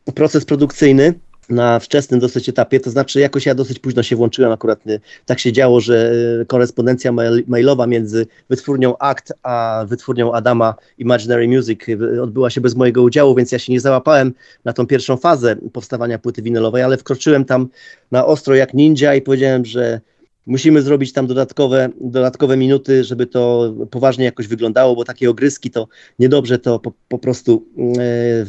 e, 0.06 0.12
proces 0.12 0.44
produkcyjny 0.44 1.14
na 1.50 1.78
wczesnym 1.78 2.20
dosyć 2.20 2.48
etapie, 2.48 2.80
to 2.80 2.90
znaczy 2.90 3.20
jakoś 3.20 3.46
ja 3.46 3.54
dosyć 3.54 3.78
późno 3.78 4.02
się 4.02 4.16
włączyłem, 4.16 4.52
akurat 4.52 4.80
tak 5.26 5.38
się 5.38 5.52
działo, 5.52 5.80
że 5.80 6.12
e, 6.40 6.44
korespondencja 6.44 7.12
mailowa 7.46 7.86
między 7.86 8.26
wytwórnią 8.48 8.98
ACT 8.98 9.32
a 9.42 9.84
wytwórnią 9.88 10.32
Adama 10.32 10.74
Imaginary 10.98 11.48
Music 11.48 11.80
e, 11.88 12.22
odbyła 12.22 12.50
się 12.50 12.60
bez 12.60 12.74
mojego 12.74 13.02
udziału, 13.02 13.34
więc 13.34 13.52
ja 13.52 13.58
się 13.58 13.72
nie 13.72 13.80
załapałem 13.80 14.34
na 14.64 14.72
tą 14.72 14.86
pierwszą 14.86 15.16
fazę 15.16 15.56
powstawania 15.72 16.18
płyty 16.18 16.42
winylowej, 16.42 16.82
ale 16.82 16.96
wkroczyłem 16.96 17.44
tam 17.44 17.68
na 18.10 18.26
ostro 18.26 18.54
jak 18.54 18.74
ninja 18.74 19.14
i 19.14 19.22
powiedziałem, 19.22 19.64
że 19.64 20.00
musimy 20.46 20.82
zrobić 20.82 21.12
tam 21.12 21.26
dodatkowe, 21.26 21.88
dodatkowe 22.00 22.56
minuty, 22.56 23.04
żeby 23.04 23.26
to 23.26 23.74
poważnie 23.90 24.24
jakoś 24.24 24.46
wyglądało, 24.46 24.96
bo 24.96 25.04
takie 25.04 25.30
ogryski 25.30 25.70
to 25.70 25.88
niedobrze 26.18 26.58
to 26.58 26.78
po, 26.78 26.92
po 27.08 27.18
prostu 27.18 27.64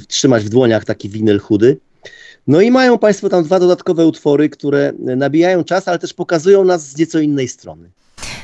trzymać 0.07 0.43
w 0.43 0.49
dłoniach 0.49 0.85
taki 0.85 1.09
winyl 1.09 1.39
chudy. 1.39 1.77
No 2.47 2.61
i 2.61 2.71
mają 2.71 2.97
Państwo 2.97 3.29
tam 3.29 3.43
dwa 3.43 3.59
dodatkowe 3.59 4.05
utwory, 4.07 4.49
które 4.49 4.93
nabijają 4.99 5.63
czas, 5.63 5.87
ale 5.87 5.99
też 5.99 6.13
pokazują 6.13 6.63
nas 6.63 6.87
z 6.87 6.97
nieco 6.97 7.19
innej 7.19 7.47
strony. 7.47 7.89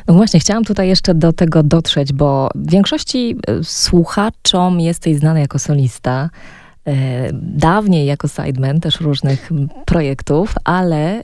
No 0.08 0.14
właśnie, 0.14 0.40
chciałam 0.40 0.64
tutaj 0.64 0.88
jeszcze 0.88 1.16
do 1.16 1.34
tego 1.34 1.64
dotrzeć, 1.64 2.14
bo 2.14 2.50
w 2.56 2.72
większości 2.72 3.36
e, 3.48 3.64
słuchaczom 3.64 4.80
jesteś 4.80 5.18
znany 5.18 5.40
jako 5.40 5.60
solista, 5.60 6.30
e, 6.88 6.94
dawniej 7.42 8.06
jako 8.06 8.28
sideman 8.28 8.80
też 8.80 9.02
różnych 9.02 9.50
projektów, 9.86 10.56
ale 10.64 11.24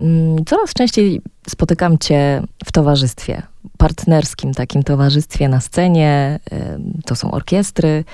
mm, 0.00 0.44
coraz 0.44 0.72
częściej 0.74 1.20
spotykam 1.48 1.98
cię 1.98 2.42
w 2.64 2.72
towarzystwie, 2.72 3.42
partnerskim 3.78 4.54
takim 4.54 4.82
towarzystwie 4.82 5.48
na 5.48 5.60
scenie. 5.60 6.38
To 7.06 7.16
są 7.16 7.30
orkiestry, 7.30 8.04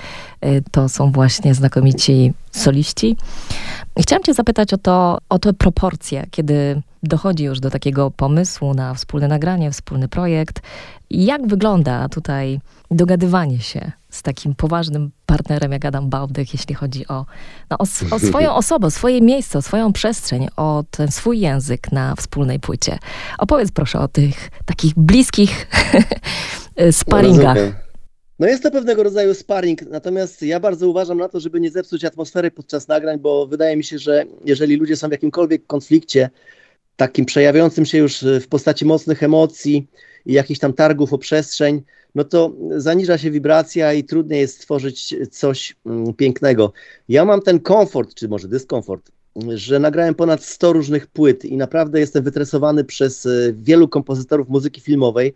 e, 0.41 0.61
to 0.61 0.89
są 0.89 1.11
właśnie 1.11 1.53
znakomici 1.53 2.33
soliści. 2.51 3.17
Chciałam 3.99 4.23
cię 4.23 4.33
zapytać 4.33 4.73
o 4.73 4.77
to, 4.77 5.17
o 5.29 5.39
te 5.39 5.53
proporcje, 5.53 6.25
kiedy 6.31 6.81
dochodzi 7.03 7.43
już 7.43 7.59
do 7.59 7.69
takiego 7.69 8.11
pomysłu 8.11 8.73
na 8.73 8.93
wspólne 8.93 9.27
nagranie, 9.27 9.71
wspólny 9.71 10.07
projekt. 10.07 10.61
Jak 11.09 11.47
wygląda 11.47 12.09
tutaj 12.09 12.59
dogadywanie 12.91 13.59
się 13.59 13.91
z 14.09 14.21
takim 14.21 14.55
poważnym 14.55 15.11
partnerem 15.25 15.71
jak 15.71 15.85
Adam 15.85 16.09
Bałdych, 16.09 16.53
jeśli 16.53 16.75
chodzi 16.75 17.07
o, 17.07 17.25
no, 17.69 17.77
o, 17.77 17.85
o 18.11 18.19
swoją 18.19 18.55
osobę, 18.61 18.91
swoje 18.91 19.21
miejsce, 19.21 19.59
o 19.59 19.61
swoją 19.61 19.93
przestrzeń, 19.93 20.47
o 20.57 20.83
ten 20.91 21.11
swój 21.11 21.39
język 21.39 21.91
na 21.91 22.15
wspólnej 22.15 22.59
płycie. 22.59 22.99
Opowiedz 23.37 23.71
proszę 23.71 23.99
o 23.99 24.07
tych 24.07 24.49
takich 24.65 24.93
bliskich 24.95 25.67
sparingach. 26.91 27.57
No 27.57 27.86
jest 28.45 28.63
to 28.63 28.71
pewnego 28.71 29.03
rodzaju 29.03 29.33
sparring, 29.33 29.81
natomiast 29.81 30.41
ja 30.41 30.59
bardzo 30.59 30.89
uważam 30.89 31.17
na 31.17 31.29
to, 31.29 31.39
żeby 31.39 31.59
nie 31.59 31.71
zepsuć 31.71 32.05
atmosfery 32.05 32.51
podczas 32.51 32.87
nagrań, 32.87 33.19
bo 33.19 33.47
wydaje 33.47 33.77
mi 33.77 33.83
się, 33.83 33.99
że 33.99 34.25
jeżeli 34.45 34.75
ludzie 34.75 34.95
są 34.95 35.07
w 35.07 35.11
jakimkolwiek 35.11 35.67
konflikcie, 35.67 36.29
takim 36.95 37.25
przejawiającym 37.25 37.85
się 37.85 37.97
już 37.97 38.25
w 38.41 38.47
postaci 38.47 38.85
mocnych 38.85 39.23
emocji 39.23 39.87
i 40.25 40.33
jakichś 40.33 40.59
tam 40.59 40.73
targów 40.73 41.13
o 41.13 41.17
przestrzeń, 41.17 41.81
no 42.15 42.23
to 42.23 42.53
zaniża 42.77 43.17
się 43.17 43.31
wibracja 43.31 43.93
i 43.93 44.03
trudniej 44.03 44.39
jest 44.39 44.55
stworzyć 44.55 45.15
coś 45.31 45.75
mm, 45.85 46.13
pięknego. 46.13 46.73
Ja 47.09 47.25
mam 47.25 47.41
ten 47.41 47.59
komfort, 47.59 48.13
czy 48.13 48.27
może 48.27 48.47
dyskomfort, 48.47 49.11
że 49.55 49.79
nagrałem 49.79 50.15
ponad 50.15 50.43
100 50.43 50.73
różnych 50.73 51.07
płyt 51.07 51.45
i 51.45 51.57
naprawdę 51.57 51.99
jestem 51.99 52.23
wytresowany 52.23 52.83
przez 52.83 53.25
e, 53.25 53.29
wielu 53.53 53.87
kompozytorów 53.87 54.49
muzyki 54.49 54.81
filmowej, 54.81 55.33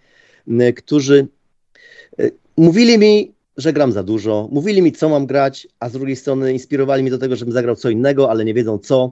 którzy 0.75 1.27
e, 2.19 2.29
mówili 2.61 2.97
mi, 2.97 3.31
że 3.57 3.73
gram 3.73 3.91
za 3.91 4.03
dużo, 4.03 4.49
mówili 4.51 4.81
mi, 4.81 4.91
co 4.91 5.09
mam 5.09 5.25
grać, 5.25 5.67
a 5.79 5.89
z 5.89 5.91
drugiej 5.91 6.15
strony 6.15 6.53
inspirowali 6.53 7.01
mnie 7.03 7.11
do 7.11 7.17
tego, 7.17 7.35
żebym 7.35 7.53
zagrał 7.53 7.75
co 7.75 7.89
innego, 7.89 8.29
ale 8.29 8.45
nie 8.45 8.53
wiedzą 8.53 8.77
co. 8.77 9.11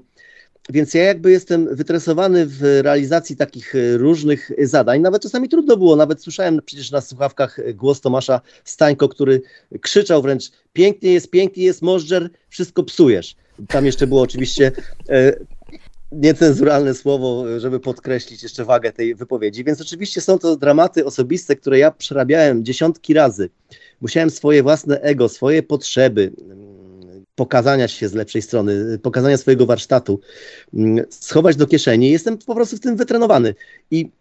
Więc 0.69 0.93
ja 0.93 1.03
jakby 1.03 1.31
jestem 1.31 1.75
wytresowany 1.75 2.45
w 2.45 2.61
realizacji 2.81 3.35
takich 3.35 3.75
e, 3.75 3.97
różnych 3.97 4.51
zadań. 4.63 5.01
Nawet 5.01 5.21
czasami 5.21 5.49
trudno 5.49 5.77
było, 5.77 5.95
nawet 5.95 6.21
słyszałem 6.21 6.61
przecież 6.65 6.91
na 6.91 7.01
słuchawkach 7.01 7.59
głos 7.75 8.01
Tomasza 8.01 8.41
Stańko, 8.63 9.09
który 9.09 9.41
krzyczał 9.81 10.21
wręcz 10.21 10.51
pięknie 10.73 11.13
jest, 11.13 11.29
pięknie 11.29 11.63
jest, 11.63 11.81
możdżer, 11.81 12.29
wszystko 12.49 12.83
psujesz. 12.83 13.35
Tam 13.67 13.85
jeszcze 13.85 14.07
było 14.07 14.21
oczywiście 14.21 14.71
e, 15.09 15.33
niecenzuralne 16.11 16.93
słowo, 16.93 17.59
żeby 17.59 17.79
podkreślić 17.79 18.43
jeszcze 18.43 18.65
wagę 18.65 18.91
tej 18.91 19.15
wypowiedzi. 19.15 19.63
Więc 19.63 19.81
oczywiście 19.81 20.21
są 20.21 20.39
to 20.39 20.57
dramaty 20.57 21.05
osobiste, 21.05 21.55
które 21.55 21.79
ja 21.79 21.91
przerabiałem 21.91 22.65
dziesiątki 22.65 23.13
razy. 23.13 23.49
Musiałem 24.01 24.29
swoje 24.29 24.63
własne 24.63 25.01
ego, 25.01 25.29
swoje 25.29 25.63
potrzeby, 25.63 26.31
pokazania 27.35 27.87
się 27.87 28.09
z 28.09 28.13
lepszej 28.13 28.41
strony, 28.41 28.99
pokazania 28.99 29.37
swojego 29.37 29.65
warsztatu, 29.65 30.19
mm, 30.73 31.05
schować 31.09 31.55
do 31.55 31.67
kieszeni. 31.67 32.11
Jestem 32.11 32.37
po 32.37 32.55
prostu 32.55 32.77
w 32.77 32.79
tym 32.79 32.95
wytrenowany. 32.95 33.55
I 33.91 34.11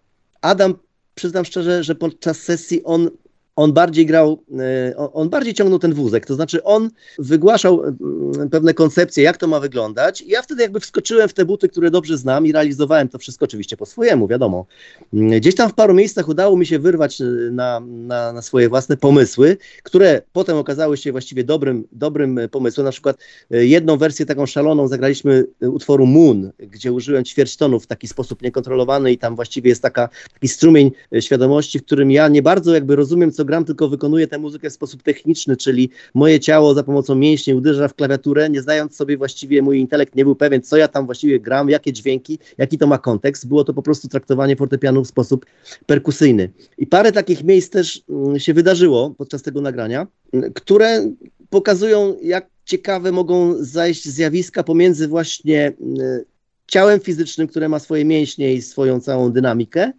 Adam, 0.41 0.75
przyznam 1.15 1.45
szczerze, 1.45 1.85
że 1.85 1.95
podczas 1.95 2.39
sesji 2.39 2.85
on 2.85 3.11
on 3.59 3.73
bardziej 3.73 4.07
grał, 4.07 4.45
e, 4.59 4.97
on 4.97 5.29
bardziej 5.29 5.55
ciągnął 5.55 5.79
ten 5.79 5.95
wózek, 5.95 6.27
to 6.27 6.35
znaczy 6.35 6.65
on 6.65 6.91
wygłaszał 7.19 7.85
mm, 7.85 8.51
pewne 8.51 8.75
koncepcje, 8.75 9.25
jak 9.25 9.37
to 9.37 9.47
ma 9.47 9.61
wyglądać 9.61 10.21
i 10.21 10.29
ja 10.29 10.43
wtedy 10.43 10.63
jakby 10.63 10.81
wskoczyłem 10.81 11.29
w 11.29 11.35
te 11.35 11.45
buty, 11.45 11.69
które 11.69 11.91
dobrze 11.91 12.19
znam 12.19 12.47
i 12.47 12.53
realizowałem 12.53 13.09
to 13.09 13.19
wszystko 13.19 13.45
oczywiście 13.45 13.77
po 13.77 13.87
swojemu, 13.87 14.29
wiadomo. 14.29 14.67
Mm, 15.13 15.41
gdzieś 15.41 15.55
tam 15.55 15.71
w 15.71 15.75
paru 15.75 15.95
miejscach 15.95 16.29
udało 16.29 16.57
mi 16.57 16.67
się 16.67 16.79
wyrwać 16.79 17.21
e, 17.21 17.25
na, 17.53 17.81
na, 17.81 18.33
na 18.33 18.43
swoje 18.43 18.69
własne 18.69 18.97
pomysły, 18.97 19.57
które 19.83 20.23
potem 20.33 20.57
okazały 20.57 20.97
się 20.97 21.13
właściwie 21.13 21.45
dobrym, 21.45 21.85
dobrym 21.93 22.41
pomysłem, 22.51 22.85
na 22.85 22.93
przykład 22.93 23.17
e, 23.51 23.67
jedną 23.67 23.97
wersję 23.97 24.27
taką 24.27 24.47
szaloną 24.47 24.89
zagraliśmy 24.89 25.45
utworu 25.61 26.07
Moon, 26.07 26.51
gdzie 26.59 26.93
użyłem 26.93 27.25
ćwierćtonu 27.25 27.81
w 27.81 27.87
taki 27.87 28.09
sposób 28.09 28.43
niekontrolowany 28.43 29.13
i 29.13 29.19
tam 29.19 29.37
właściwie 29.37 29.69
jest 29.69 29.83
taka, 29.83 30.09
taki 30.33 30.49
strumień 30.49 30.91
świadomości, 31.21 31.79
w 31.79 31.85
którym 31.85 32.11
ja 32.11 32.29
nie 32.29 32.43
bardzo 32.43 32.75
jakby 32.75 32.97
rozumiem, 32.97 33.33
co 33.33 33.48
gram, 33.49 33.65
tylko 33.65 33.89
wykonuję 33.89 34.27
tę 34.27 34.39
muzykę 34.39 34.71
w 34.71 34.73
sposób 34.73 35.03
techniczny, 35.03 35.57
czyli 35.57 35.91
moje 36.15 36.41
ciało 36.41 36.75
za 36.75 36.83
pomocą 36.83 37.15
mięśni 37.15 37.55
uderza 37.55 37.89
w 37.89 37.95
klawiaturę, 37.95 38.51
nie 38.51 38.63
zdając 38.63 38.97
sobie 38.97 39.17
właściwie, 39.17 39.63
mój 39.63 39.79
intelekt 39.79 40.15
nie 40.15 40.25
był 40.25 40.37
pewien, 40.37 40.63
co 40.63 40.77
ja 40.77 40.89
tam 40.89 41.07
właściwie 41.07 41.41
gram, 41.41 41.71
jakie 41.71 41.93
dźwięki, 41.93 42.39
jaki 42.59 42.79
to 42.79 42.87
ma 42.87 42.99
kontekst. 42.99 43.49
Było 43.49 43.65
to 43.65 43.75
po 43.75 43.83
prostu 43.83 44.09
traktowanie 44.09 44.57
fortepianu 44.57 45.05
w 45.05 45.09
sposób 45.09 45.47
perkusyjny. 45.87 46.51
I 46.79 46.87
parę 46.87 47.13
takich 47.13 47.45
miejsc 47.45 47.71
też 47.71 48.03
mm, 48.09 48.39
się 48.39 48.55
wydarzyło 48.55 49.15
podczas 49.19 49.43
tego 49.43 49.61
nagrania, 49.61 50.07
które 50.55 51.11
pokazują, 51.51 52.17
jak 52.23 52.47
ciekawe 52.65 53.13
mogą 53.13 53.55
zajść 53.65 54.09
zjawiska 54.09 54.63
pomiędzy 54.63 55.09
właśnie 55.09 55.73
mm, 55.81 56.25
ciałem 56.67 57.01
fizycznym, 57.01 57.49
które 57.49 57.69
ma 57.69 57.79
swoje 57.79 58.05
mięśnie 58.05 58.55
i 58.55 58.63
swoją 58.63 59.01
całą 59.01 59.33
dynamikę, 59.33 59.93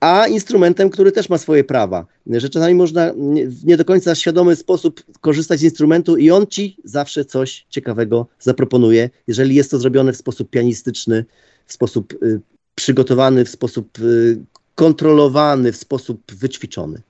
a 0.00 0.26
instrumentem, 0.26 0.90
który 0.90 1.12
też 1.12 1.28
ma 1.28 1.38
swoje 1.38 1.64
prawa. 1.64 2.06
Że 2.26 2.48
czasami 2.48 2.74
można 2.74 3.12
w 3.46 3.64
nie 3.64 3.76
do 3.76 3.84
końca 3.84 4.14
świadomy 4.14 4.56
sposób 4.56 5.02
korzystać 5.20 5.60
z 5.60 5.62
instrumentu 5.62 6.16
i 6.16 6.30
on 6.30 6.46
ci 6.46 6.76
zawsze 6.84 7.24
coś 7.24 7.66
ciekawego 7.70 8.26
zaproponuje, 8.40 9.10
jeżeli 9.26 9.54
jest 9.54 9.70
to 9.70 9.78
zrobione 9.78 10.12
w 10.12 10.16
sposób 10.16 10.50
pianistyczny, 10.50 11.24
w 11.66 11.72
sposób 11.72 12.12
y, 12.22 12.40
przygotowany, 12.74 13.44
w 13.44 13.48
sposób 13.48 13.98
y, 13.98 14.38
kontrolowany, 14.74 15.72
w 15.72 15.76
sposób 15.76 16.32
wyćwiczony. 16.32 17.02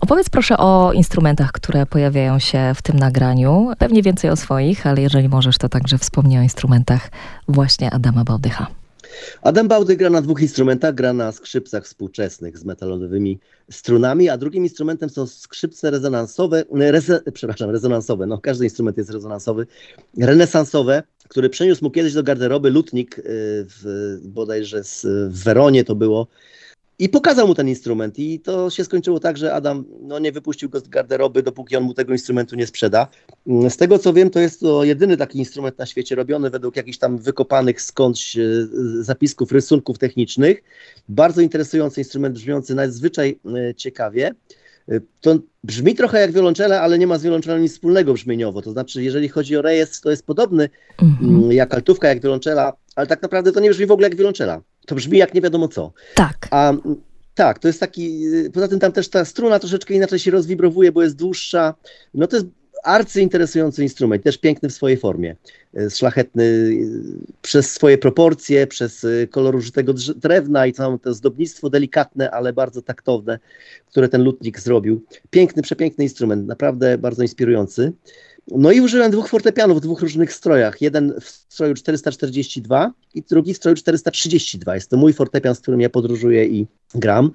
Opowiedz 0.00 0.30
proszę 0.30 0.56
o 0.56 0.92
instrumentach, 0.92 1.52
które 1.52 1.86
pojawiają 1.86 2.38
się 2.38 2.72
w 2.74 2.82
tym 2.82 2.98
nagraniu. 2.98 3.70
Pewnie 3.78 4.02
więcej 4.02 4.30
o 4.30 4.36
swoich, 4.36 4.86
ale 4.86 5.02
jeżeli 5.02 5.28
możesz, 5.28 5.58
to 5.58 5.68
także 5.68 5.98
wspomnij 5.98 6.38
o 6.38 6.42
instrumentach 6.42 7.10
właśnie 7.48 7.90
Adama 7.90 8.24
Bałdycha. 8.24 8.81
Adam 9.42 9.68
Bałdy 9.68 9.96
gra 9.96 10.10
na 10.10 10.22
dwóch 10.22 10.42
instrumentach, 10.42 10.94
gra 10.94 11.12
na 11.12 11.32
skrzypcach 11.32 11.84
współczesnych 11.84 12.58
z 12.58 12.64
metalowymi 12.64 13.38
strunami, 13.70 14.28
a 14.28 14.36
drugim 14.36 14.64
instrumentem 14.64 15.10
są 15.10 15.26
skrzypce 15.26 15.90
rezonansowe, 15.90 16.64
reze, 16.72 17.20
przepraszam, 17.34 17.70
rezonansowe, 17.70 18.26
no 18.26 18.38
każdy 18.38 18.64
instrument 18.64 18.98
jest 18.98 19.10
rezonansowy, 19.10 19.66
renesansowe, 20.18 21.02
który 21.28 21.50
przeniósł 21.50 21.84
mu 21.84 21.90
kiedyś 21.90 22.14
do 22.14 22.22
garderoby 22.22 22.70
lutnik, 22.70 23.18
y, 23.18 23.22
w, 23.24 24.18
bodajże 24.22 24.84
z, 24.84 25.06
w 25.32 25.44
Weronie 25.44 25.84
to 25.84 25.94
było, 25.94 26.26
i 27.02 27.08
pokazał 27.08 27.48
mu 27.48 27.54
ten 27.54 27.68
instrument 27.68 28.18
i 28.18 28.40
to 28.40 28.70
się 28.70 28.84
skończyło 28.84 29.20
tak, 29.20 29.36
że 29.36 29.54
Adam 29.54 29.84
no, 30.00 30.18
nie 30.18 30.32
wypuścił 30.32 30.70
go 30.70 30.80
z 30.80 30.88
garderoby, 30.88 31.42
dopóki 31.42 31.76
on 31.76 31.82
mu 31.82 31.94
tego 31.94 32.12
instrumentu 32.12 32.56
nie 32.56 32.66
sprzeda. 32.66 33.08
Z 33.46 33.76
tego 33.76 33.98
co 33.98 34.12
wiem, 34.12 34.30
to 34.30 34.40
jest 34.40 34.60
to 34.60 34.84
jedyny 34.84 35.16
taki 35.16 35.38
instrument 35.38 35.78
na 35.78 35.86
świecie 35.86 36.14
robiony 36.14 36.50
według 36.50 36.76
jakichś 36.76 36.98
tam 36.98 37.18
wykopanych 37.18 37.82
skądś 37.82 38.36
e, 38.36 38.42
zapisków, 39.00 39.52
rysunków 39.52 39.98
technicznych. 39.98 40.62
Bardzo 41.08 41.40
interesujący 41.40 42.00
instrument, 42.00 42.34
brzmiący 42.34 42.74
nadzwyczaj 42.74 43.38
e, 43.46 43.74
ciekawie. 43.74 44.34
E, 44.88 45.00
to 45.20 45.38
brzmi 45.64 45.94
trochę 45.94 46.20
jak 46.20 46.32
wiolonczela, 46.32 46.80
ale 46.80 46.98
nie 46.98 47.06
ma 47.06 47.18
z 47.18 47.22
wiolonczelą 47.22 47.58
nic 47.58 47.72
wspólnego 47.72 48.14
brzmieniowo. 48.14 48.62
To 48.62 48.72
znaczy, 48.72 49.02
jeżeli 49.02 49.28
chodzi 49.28 49.56
o 49.56 49.62
rejestr, 49.62 50.00
to 50.00 50.10
jest 50.10 50.26
podobny 50.26 50.68
mhm. 51.02 51.52
jak 51.52 51.74
altówka, 51.74 52.08
jak 52.08 52.20
wiolonczela, 52.20 52.72
ale 52.96 53.06
tak 53.06 53.22
naprawdę 53.22 53.52
to 53.52 53.60
nie 53.60 53.70
brzmi 53.70 53.86
w 53.86 53.92
ogóle 53.92 54.08
jak 54.08 54.16
wiolonczela. 54.16 54.62
To 54.86 54.94
brzmi 54.94 55.18
jak 55.18 55.34
nie 55.34 55.40
wiadomo 55.40 55.68
co. 55.68 55.92
Tak. 56.14 56.48
A 56.50 56.72
tak, 57.34 57.58
to 57.58 57.68
jest 57.68 57.80
taki, 57.80 58.24
poza 58.52 58.68
tym 58.68 58.80
tam 58.80 58.92
też 58.92 59.08
ta 59.08 59.24
struna 59.24 59.58
troszeczkę 59.58 59.94
inaczej 59.94 60.18
się 60.18 60.30
rozwibrowuje, 60.30 60.92
bo 60.92 61.02
jest 61.02 61.16
dłuższa. 61.16 61.74
No 62.14 62.26
to 62.26 62.36
jest 62.36 62.48
arcy 62.82 63.20
interesujący 63.20 63.82
instrument, 63.82 64.24
też 64.24 64.38
piękny 64.38 64.68
w 64.68 64.72
swojej 64.72 64.98
formie. 64.98 65.36
E, 65.76 65.90
szlachetny 65.90 66.44
e, 66.44 67.34
przez 67.42 67.70
swoje 67.70 67.98
proporcje, 67.98 68.66
przez 68.66 69.06
kolor 69.30 69.56
użytego 69.56 69.94
drewna 70.16 70.66
i 70.66 70.72
całe 70.72 70.98
to 70.98 71.14
zdobnictwo 71.14 71.70
delikatne, 71.70 72.30
ale 72.30 72.52
bardzo 72.52 72.82
taktowne, 72.82 73.38
które 73.86 74.08
ten 74.08 74.22
lutnik 74.22 74.60
zrobił. 74.60 75.04
Piękny, 75.30 75.62
przepiękny 75.62 76.04
instrument, 76.04 76.46
naprawdę 76.46 76.98
bardzo 76.98 77.22
inspirujący. 77.22 77.92
No 78.48 78.72
i 78.72 78.80
użyłem 78.80 79.10
dwóch 79.10 79.28
fortepianów 79.28 79.78
w 79.78 79.80
dwóch 79.80 80.00
różnych 80.00 80.32
strojach. 80.32 80.80
Jeden 80.80 81.14
w 81.20 81.28
stroju 81.28 81.74
442 81.74 82.92
i 83.14 83.22
drugi 83.22 83.54
w 83.54 83.56
stroju 83.56 83.76
432. 83.76 84.74
Jest 84.74 84.90
to 84.90 84.96
mój 84.96 85.12
fortepian, 85.12 85.54
z 85.54 85.60
którym 85.60 85.80
ja 85.80 85.90
podróżuję 85.90 86.46
i 86.46 86.66
gram. 86.94 87.30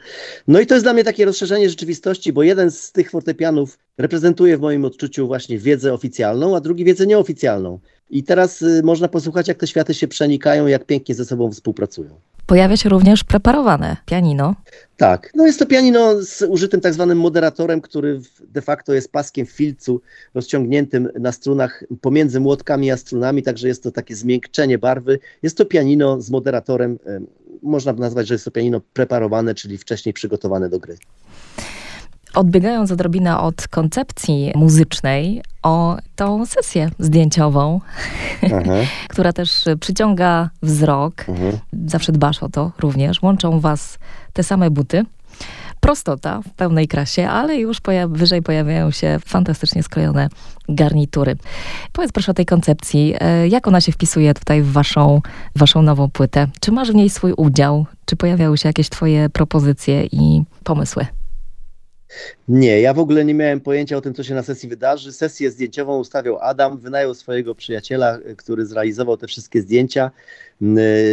No 0.47 0.59
i 0.59 0.65
to 0.65 0.73
jest 0.73 0.85
dla 0.85 0.93
mnie 0.93 1.03
takie 1.03 1.25
rozszerzenie 1.25 1.69
rzeczywistości, 1.69 2.33
bo 2.33 2.43
jeden 2.43 2.71
z 2.71 2.91
tych 2.91 3.11
fortepianów 3.11 3.77
reprezentuje 3.97 4.57
w 4.57 4.61
moim 4.61 4.85
odczuciu 4.85 5.27
właśnie 5.27 5.57
wiedzę 5.57 5.93
oficjalną, 5.93 6.55
a 6.55 6.59
drugi 6.59 6.85
wiedzę 6.85 7.07
nieoficjalną. 7.07 7.79
I 8.09 8.23
teraz 8.23 8.61
y, 8.61 8.81
można 8.83 9.07
posłuchać, 9.07 9.47
jak 9.47 9.57
te 9.57 9.67
światy 9.67 9.93
się 9.93 10.07
przenikają, 10.07 10.67
jak 10.67 10.85
pięknie 10.85 11.15
ze 11.15 11.25
sobą 11.25 11.51
współpracują. 11.51 12.09
Pojawia 12.45 12.77
się 12.77 12.89
również 12.89 13.23
preparowane 13.23 13.97
pianino. 14.05 14.55
Tak, 14.97 15.31
no 15.35 15.45
jest 15.45 15.59
to 15.59 15.65
pianino 15.65 16.21
z 16.21 16.41
użytym 16.41 16.81
tak 16.81 16.93
zwanym 16.93 17.19
moderatorem, 17.19 17.81
który 17.81 18.21
de 18.41 18.61
facto 18.61 18.93
jest 18.93 19.11
paskiem 19.11 19.45
filcu 19.45 20.01
rozciągniętym 20.33 21.09
na 21.19 21.31
strunach 21.31 21.83
pomiędzy 22.01 22.39
młotkami 22.39 22.91
a 22.91 22.97
strunami, 22.97 23.43
także 23.43 23.67
jest 23.67 23.83
to 23.83 23.91
takie 23.91 24.15
zmiękczenie 24.15 24.77
barwy. 24.77 25.19
Jest 25.43 25.57
to 25.57 25.65
pianino 25.65 26.21
z 26.21 26.29
moderatorem, 26.29 26.99
można 27.63 27.93
nazwać, 27.93 28.27
że 28.27 28.33
jest 28.33 28.45
to 28.45 28.51
pianino 28.51 28.81
preparowane, 28.93 29.55
czyli 29.55 29.77
wcześniej 29.77 30.13
przygotowane 30.13 30.69
do 30.69 30.79
gry. 30.79 30.97
Odbiegając 32.33 32.91
odrobinę 32.91 33.39
od 33.39 33.67
koncepcji 33.67 34.51
muzycznej, 34.55 35.41
o 35.63 35.97
tą 36.15 36.45
sesję 36.45 36.89
zdjęciową, 36.99 37.81
która 39.09 39.33
też 39.33 39.65
przyciąga 39.79 40.49
wzrok. 40.61 41.25
Mhm. 41.29 41.57
Zawsze 41.87 42.11
dbasz 42.11 42.43
o 42.43 42.49
to 42.49 42.71
również. 42.79 43.21
Łączą 43.21 43.59
was 43.59 43.99
te 44.33 44.43
same 44.43 44.71
buty 44.71 45.05
prostota 45.79 46.41
w 46.41 46.53
pełnej 46.53 46.87
krasie, 46.87 47.29
ale 47.29 47.55
już 47.55 47.81
poja 47.81 48.07
wyżej 48.07 48.41
pojawiają 48.41 48.91
się 48.91 49.19
fantastycznie 49.25 49.83
skrojone 49.83 50.29
garnitury. 50.69 51.35
Powiedz 51.91 52.11
proszę 52.11 52.31
o 52.31 52.35
tej 52.35 52.45
koncepcji. 52.45 53.15
E, 53.19 53.47
jak 53.47 53.67
ona 53.67 53.81
się 53.81 53.91
wpisuje 53.91 54.33
tutaj 54.33 54.61
w 54.61 54.71
waszą, 54.71 55.21
waszą 55.55 55.81
nową 55.81 56.09
płytę? 56.09 56.47
Czy 56.59 56.71
masz 56.71 56.91
w 56.91 56.95
niej 56.95 57.09
swój 57.09 57.33
udział? 57.33 57.85
Czy 58.05 58.15
pojawiały 58.15 58.57
się 58.57 58.69
jakieś 58.69 58.89
twoje 58.89 59.29
propozycje 59.29 60.05
i 60.05 60.43
pomysły? 60.63 61.05
Nie, 62.47 62.81
ja 62.81 62.93
w 62.93 62.99
ogóle 62.99 63.25
nie 63.25 63.33
miałem 63.33 63.61
pojęcia 63.61 63.97
o 63.97 64.01
tym, 64.01 64.13
co 64.13 64.23
się 64.23 64.35
na 64.35 64.43
sesji 64.43 64.69
wydarzy. 64.69 65.13
Sesję 65.13 65.51
zdjęciową 65.51 65.99
ustawiał 65.99 66.37
Adam, 66.41 66.77
wynajął 66.77 67.13
swojego 67.13 67.55
przyjaciela, 67.55 68.19
który 68.37 68.65
zrealizował 68.65 69.17
te 69.17 69.27
wszystkie 69.27 69.61
zdjęcia. 69.61 70.11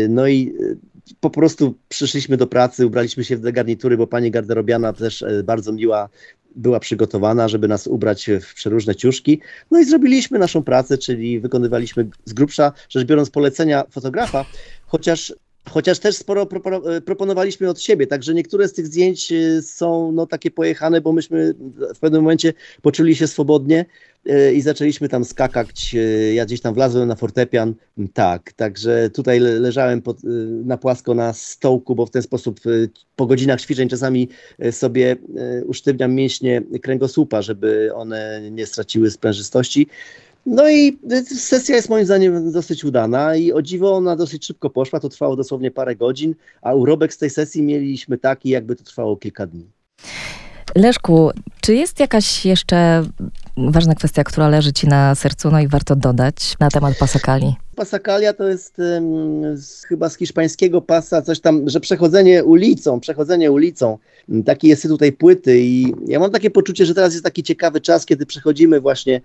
No 0.08 0.26
i 0.26 0.54
e, 0.60 0.74
po 1.20 1.30
prostu 1.30 1.74
przyszliśmy 1.88 2.36
do 2.36 2.46
pracy, 2.46 2.86
ubraliśmy 2.86 3.24
się 3.24 3.36
w 3.36 3.42
te 3.42 3.52
garnitury, 3.52 3.96
bo 3.96 4.06
pani 4.06 4.30
garderobiana 4.30 4.92
też 4.92 5.22
e, 5.22 5.42
bardzo 5.42 5.72
miła 5.72 6.08
była 6.56 6.80
przygotowana, 6.80 7.48
żeby 7.48 7.68
nas 7.68 7.86
ubrać 7.86 8.30
w 8.40 8.54
przeróżne 8.54 8.94
ciuszki. 8.94 9.40
No 9.70 9.80
i 9.80 9.84
zrobiliśmy 9.84 10.38
naszą 10.38 10.62
pracę, 10.62 10.98
czyli 10.98 11.40
wykonywaliśmy 11.40 12.08
z 12.24 12.32
grubsza, 12.32 12.72
rzecz 12.88 13.04
biorąc, 13.04 13.30
polecenia 13.30 13.84
fotografa, 13.90 14.44
chociaż 14.86 15.34
Chociaż 15.70 15.98
też 15.98 16.16
sporo 16.16 16.48
e, 16.96 17.00
proponowaliśmy 17.00 17.68
od 17.68 17.80
siebie, 17.80 18.06
także 18.06 18.34
niektóre 18.34 18.68
z 18.68 18.72
tych 18.72 18.86
zdjęć 18.86 19.32
e, 19.32 19.62
są 19.62 20.12
no, 20.12 20.26
takie 20.26 20.50
pojechane, 20.50 21.00
bo 21.00 21.12
myśmy 21.12 21.54
w 21.94 21.98
pewnym 21.98 22.22
momencie 22.22 22.52
poczuli 22.82 23.16
się 23.16 23.26
swobodnie 23.26 23.84
e, 24.26 24.52
i 24.52 24.60
zaczęliśmy 24.60 25.08
tam 25.08 25.24
skakać. 25.24 25.96
Ja 26.34 26.46
gdzieś 26.46 26.60
tam 26.60 26.74
wlazłem 26.74 27.08
na 27.08 27.14
fortepian. 27.14 27.74
Tak, 28.12 28.52
także 28.52 29.10
tutaj 29.10 29.40
leżałem 29.40 30.02
pod, 30.02 30.18
na 30.64 30.76
płasko 30.76 31.14
na 31.14 31.32
stołku, 31.32 31.94
bo 31.94 32.06
w 32.06 32.10
ten 32.10 32.22
sposób 32.22 32.60
po 33.16 33.26
godzinach 33.26 33.60
ćwiczeń 33.60 33.88
czasami 33.88 34.28
sobie 34.70 35.16
usztywniam 35.66 36.14
mięśnie 36.14 36.62
kręgosłupa, 36.82 37.42
żeby 37.42 37.90
one 37.94 38.50
nie 38.50 38.66
straciły 38.66 39.10
sprężystości. 39.10 39.86
No 40.46 40.70
i 40.70 40.98
sesja 41.36 41.76
jest 41.76 41.88
moim 41.88 42.04
zdaniem 42.04 42.52
dosyć 42.52 42.84
udana 42.84 43.36
i 43.36 43.52
o 43.52 43.62
dziwo 43.62 43.96
ona 43.96 44.16
dosyć 44.16 44.46
szybko 44.46 44.70
poszła, 44.70 45.00
to 45.00 45.08
trwało 45.08 45.36
dosłownie 45.36 45.70
parę 45.70 45.96
godzin, 45.96 46.34
a 46.62 46.74
urobek 46.74 47.14
z 47.14 47.18
tej 47.18 47.30
sesji 47.30 47.62
mieliśmy 47.62 48.18
taki, 48.18 48.48
jakby 48.48 48.76
to 48.76 48.84
trwało 48.84 49.16
kilka 49.16 49.46
dni. 49.46 49.66
Leszku, 50.74 51.30
czy 51.60 51.74
jest 51.74 52.00
jakaś 52.00 52.46
jeszcze 52.46 53.04
ważna 53.56 53.94
kwestia, 53.94 54.24
która 54.24 54.48
leży 54.48 54.72
ci 54.72 54.88
na 54.88 55.14
sercu, 55.14 55.50
no 55.50 55.60
i 55.60 55.68
warto 55.68 55.96
dodać 55.96 56.54
na 56.60 56.68
temat 56.70 56.98
pasakali? 56.98 57.54
Pasakalia 57.76 58.32
to 58.32 58.48
jest 58.48 58.78
um, 58.78 59.56
z, 59.56 59.84
chyba 59.84 60.08
z 60.08 60.16
hiszpańskiego 60.16 60.80
pasa 60.80 61.22
coś 61.22 61.40
tam, 61.40 61.68
że 61.68 61.80
przechodzenie 61.80 62.44
ulicą, 62.44 63.00
przechodzenie 63.00 63.52
ulicą. 63.52 63.98
Taki 64.44 64.68
jest 64.68 64.82
tutaj 64.82 65.12
płyty 65.12 65.60
i 65.60 65.94
ja 66.06 66.20
mam 66.20 66.30
takie 66.30 66.50
poczucie, 66.50 66.86
że 66.86 66.94
teraz 66.94 67.12
jest 67.12 67.24
taki 67.24 67.42
ciekawy 67.42 67.80
czas, 67.80 68.06
kiedy 68.06 68.26
przechodzimy 68.26 68.80
właśnie 68.80 69.20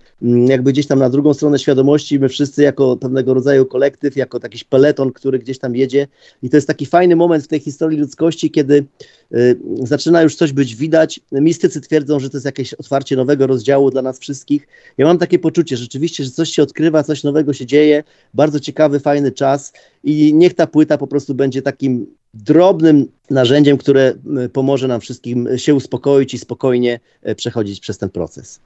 jakby 0.47 0.71
gdzieś 0.73 0.88
tam 0.88 0.99
na 0.99 1.09
drugą 1.09 1.33
stronę 1.33 1.59
świadomości, 1.59 2.19
my 2.19 2.29
wszyscy 2.29 2.63
jako 2.63 2.97
pewnego 2.97 3.33
rodzaju 3.33 3.65
kolektyw, 3.65 4.15
jako 4.15 4.39
jakiś 4.43 4.63
peleton, 4.63 5.12
który 5.12 5.39
gdzieś 5.39 5.59
tam 5.59 5.75
jedzie 5.75 6.07
i 6.43 6.49
to 6.49 6.57
jest 6.57 6.67
taki 6.67 6.85
fajny 6.85 7.15
moment 7.15 7.43
w 7.43 7.47
tej 7.47 7.59
historii 7.59 7.99
ludzkości, 7.99 8.51
kiedy 8.51 8.85
y, 9.33 9.59
zaczyna 9.83 10.21
już 10.21 10.35
coś 10.35 10.53
być 10.53 10.75
widać. 10.75 11.19
Mistycy 11.31 11.81
twierdzą, 11.81 12.19
że 12.19 12.29
to 12.29 12.38
jest 12.38 12.45
jakieś 12.45 12.73
otwarcie 12.73 13.15
nowego 13.15 13.47
rozdziału 13.47 13.91
dla 13.91 14.01
nas 14.01 14.19
wszystkich. 14.19 14.67
Ja 14.97 15.05
mam 15.05 15.17
takie 15.17 15.39
poczucie 15.39 15.77
rzeczywiście, 15.77 16.23
że 16.23 16.31
coś 16.31 16.49
się 16.49 16.63
odkrywa, 16.63 17.03
coś 17.03 17.23
nowego 17.23 17.53
się 17.53 17.65
dzieje, 17.65 18.03
bardzo 18.39 18.60
ciekawy, 18.60 18.99
fajny 18.99 19.32
czas 19.32 19.73
i 20.04 20.34
niech 20.34 20.54
ta 20.54 20.67
płyta 20.67 20.97
po 20.97 21.08
prostu 21.08 21.36
będzie 21.36 21.62
takim 21.62 22.08
drobnym 22.34 23.08
narzędziem, 23.30 23.78
które 23.78 24.13
pomoże 24.54 24.88
nam 24.88 25.02
wszystkim 25.02 25.47
się 25.58 25.75
uspokoić 25.75 26.34
i 26.34 26.38
spokojnie 26.38 26.99
e, 27.23 27.36
przechodzić 27.36 27.80
przez 27.80 27.97
ten 27.97 28.10
proces. 28.10 28.60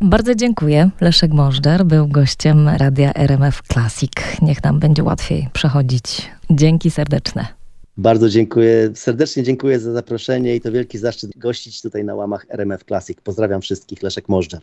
Bardzo 0.00 0.34
dziękuję. 0.34 0.90
Leszek 1.00 1.32
Możdżer 1.32 1.84
był 1.84 2.08
gościem 2.08 2.68
radia 2.68 3.14
RMF 3.14 3.62
Classic. 3.72 4.12
Niech 4.42 4.64
nam 4.64 4.80
będzie 4.80 5.02
łatwiej 5.02 5.48
przechodzić. 5.52 6.30
Dzięki 6.50 6.90
serdeczne. 6.90 7.46
Bardzo 7.96 8.28
dziękuję, 8.28 8.90
serdecznie 8.94 9.42
dziękuję 9.42 9.80
za 9.80 9.92
zaproszenie 9.92 10.56
i 10.56 10.60
to 10.60 10.72
wielki 10.72 10.98
zaszczyt 10.98 11.30
gościć 11.36 11.82
tutaj 11.82 12.04
na 12.04 12.14
łamach 12.14 12.46
RMF 12.48 12.84
Classic. 12.84 13.18
Pozdrawiam 13.24 13.60
wszystkich, 13.60 14.02
Leszek 14.02 14.28
Możdżer. 14.28 14.60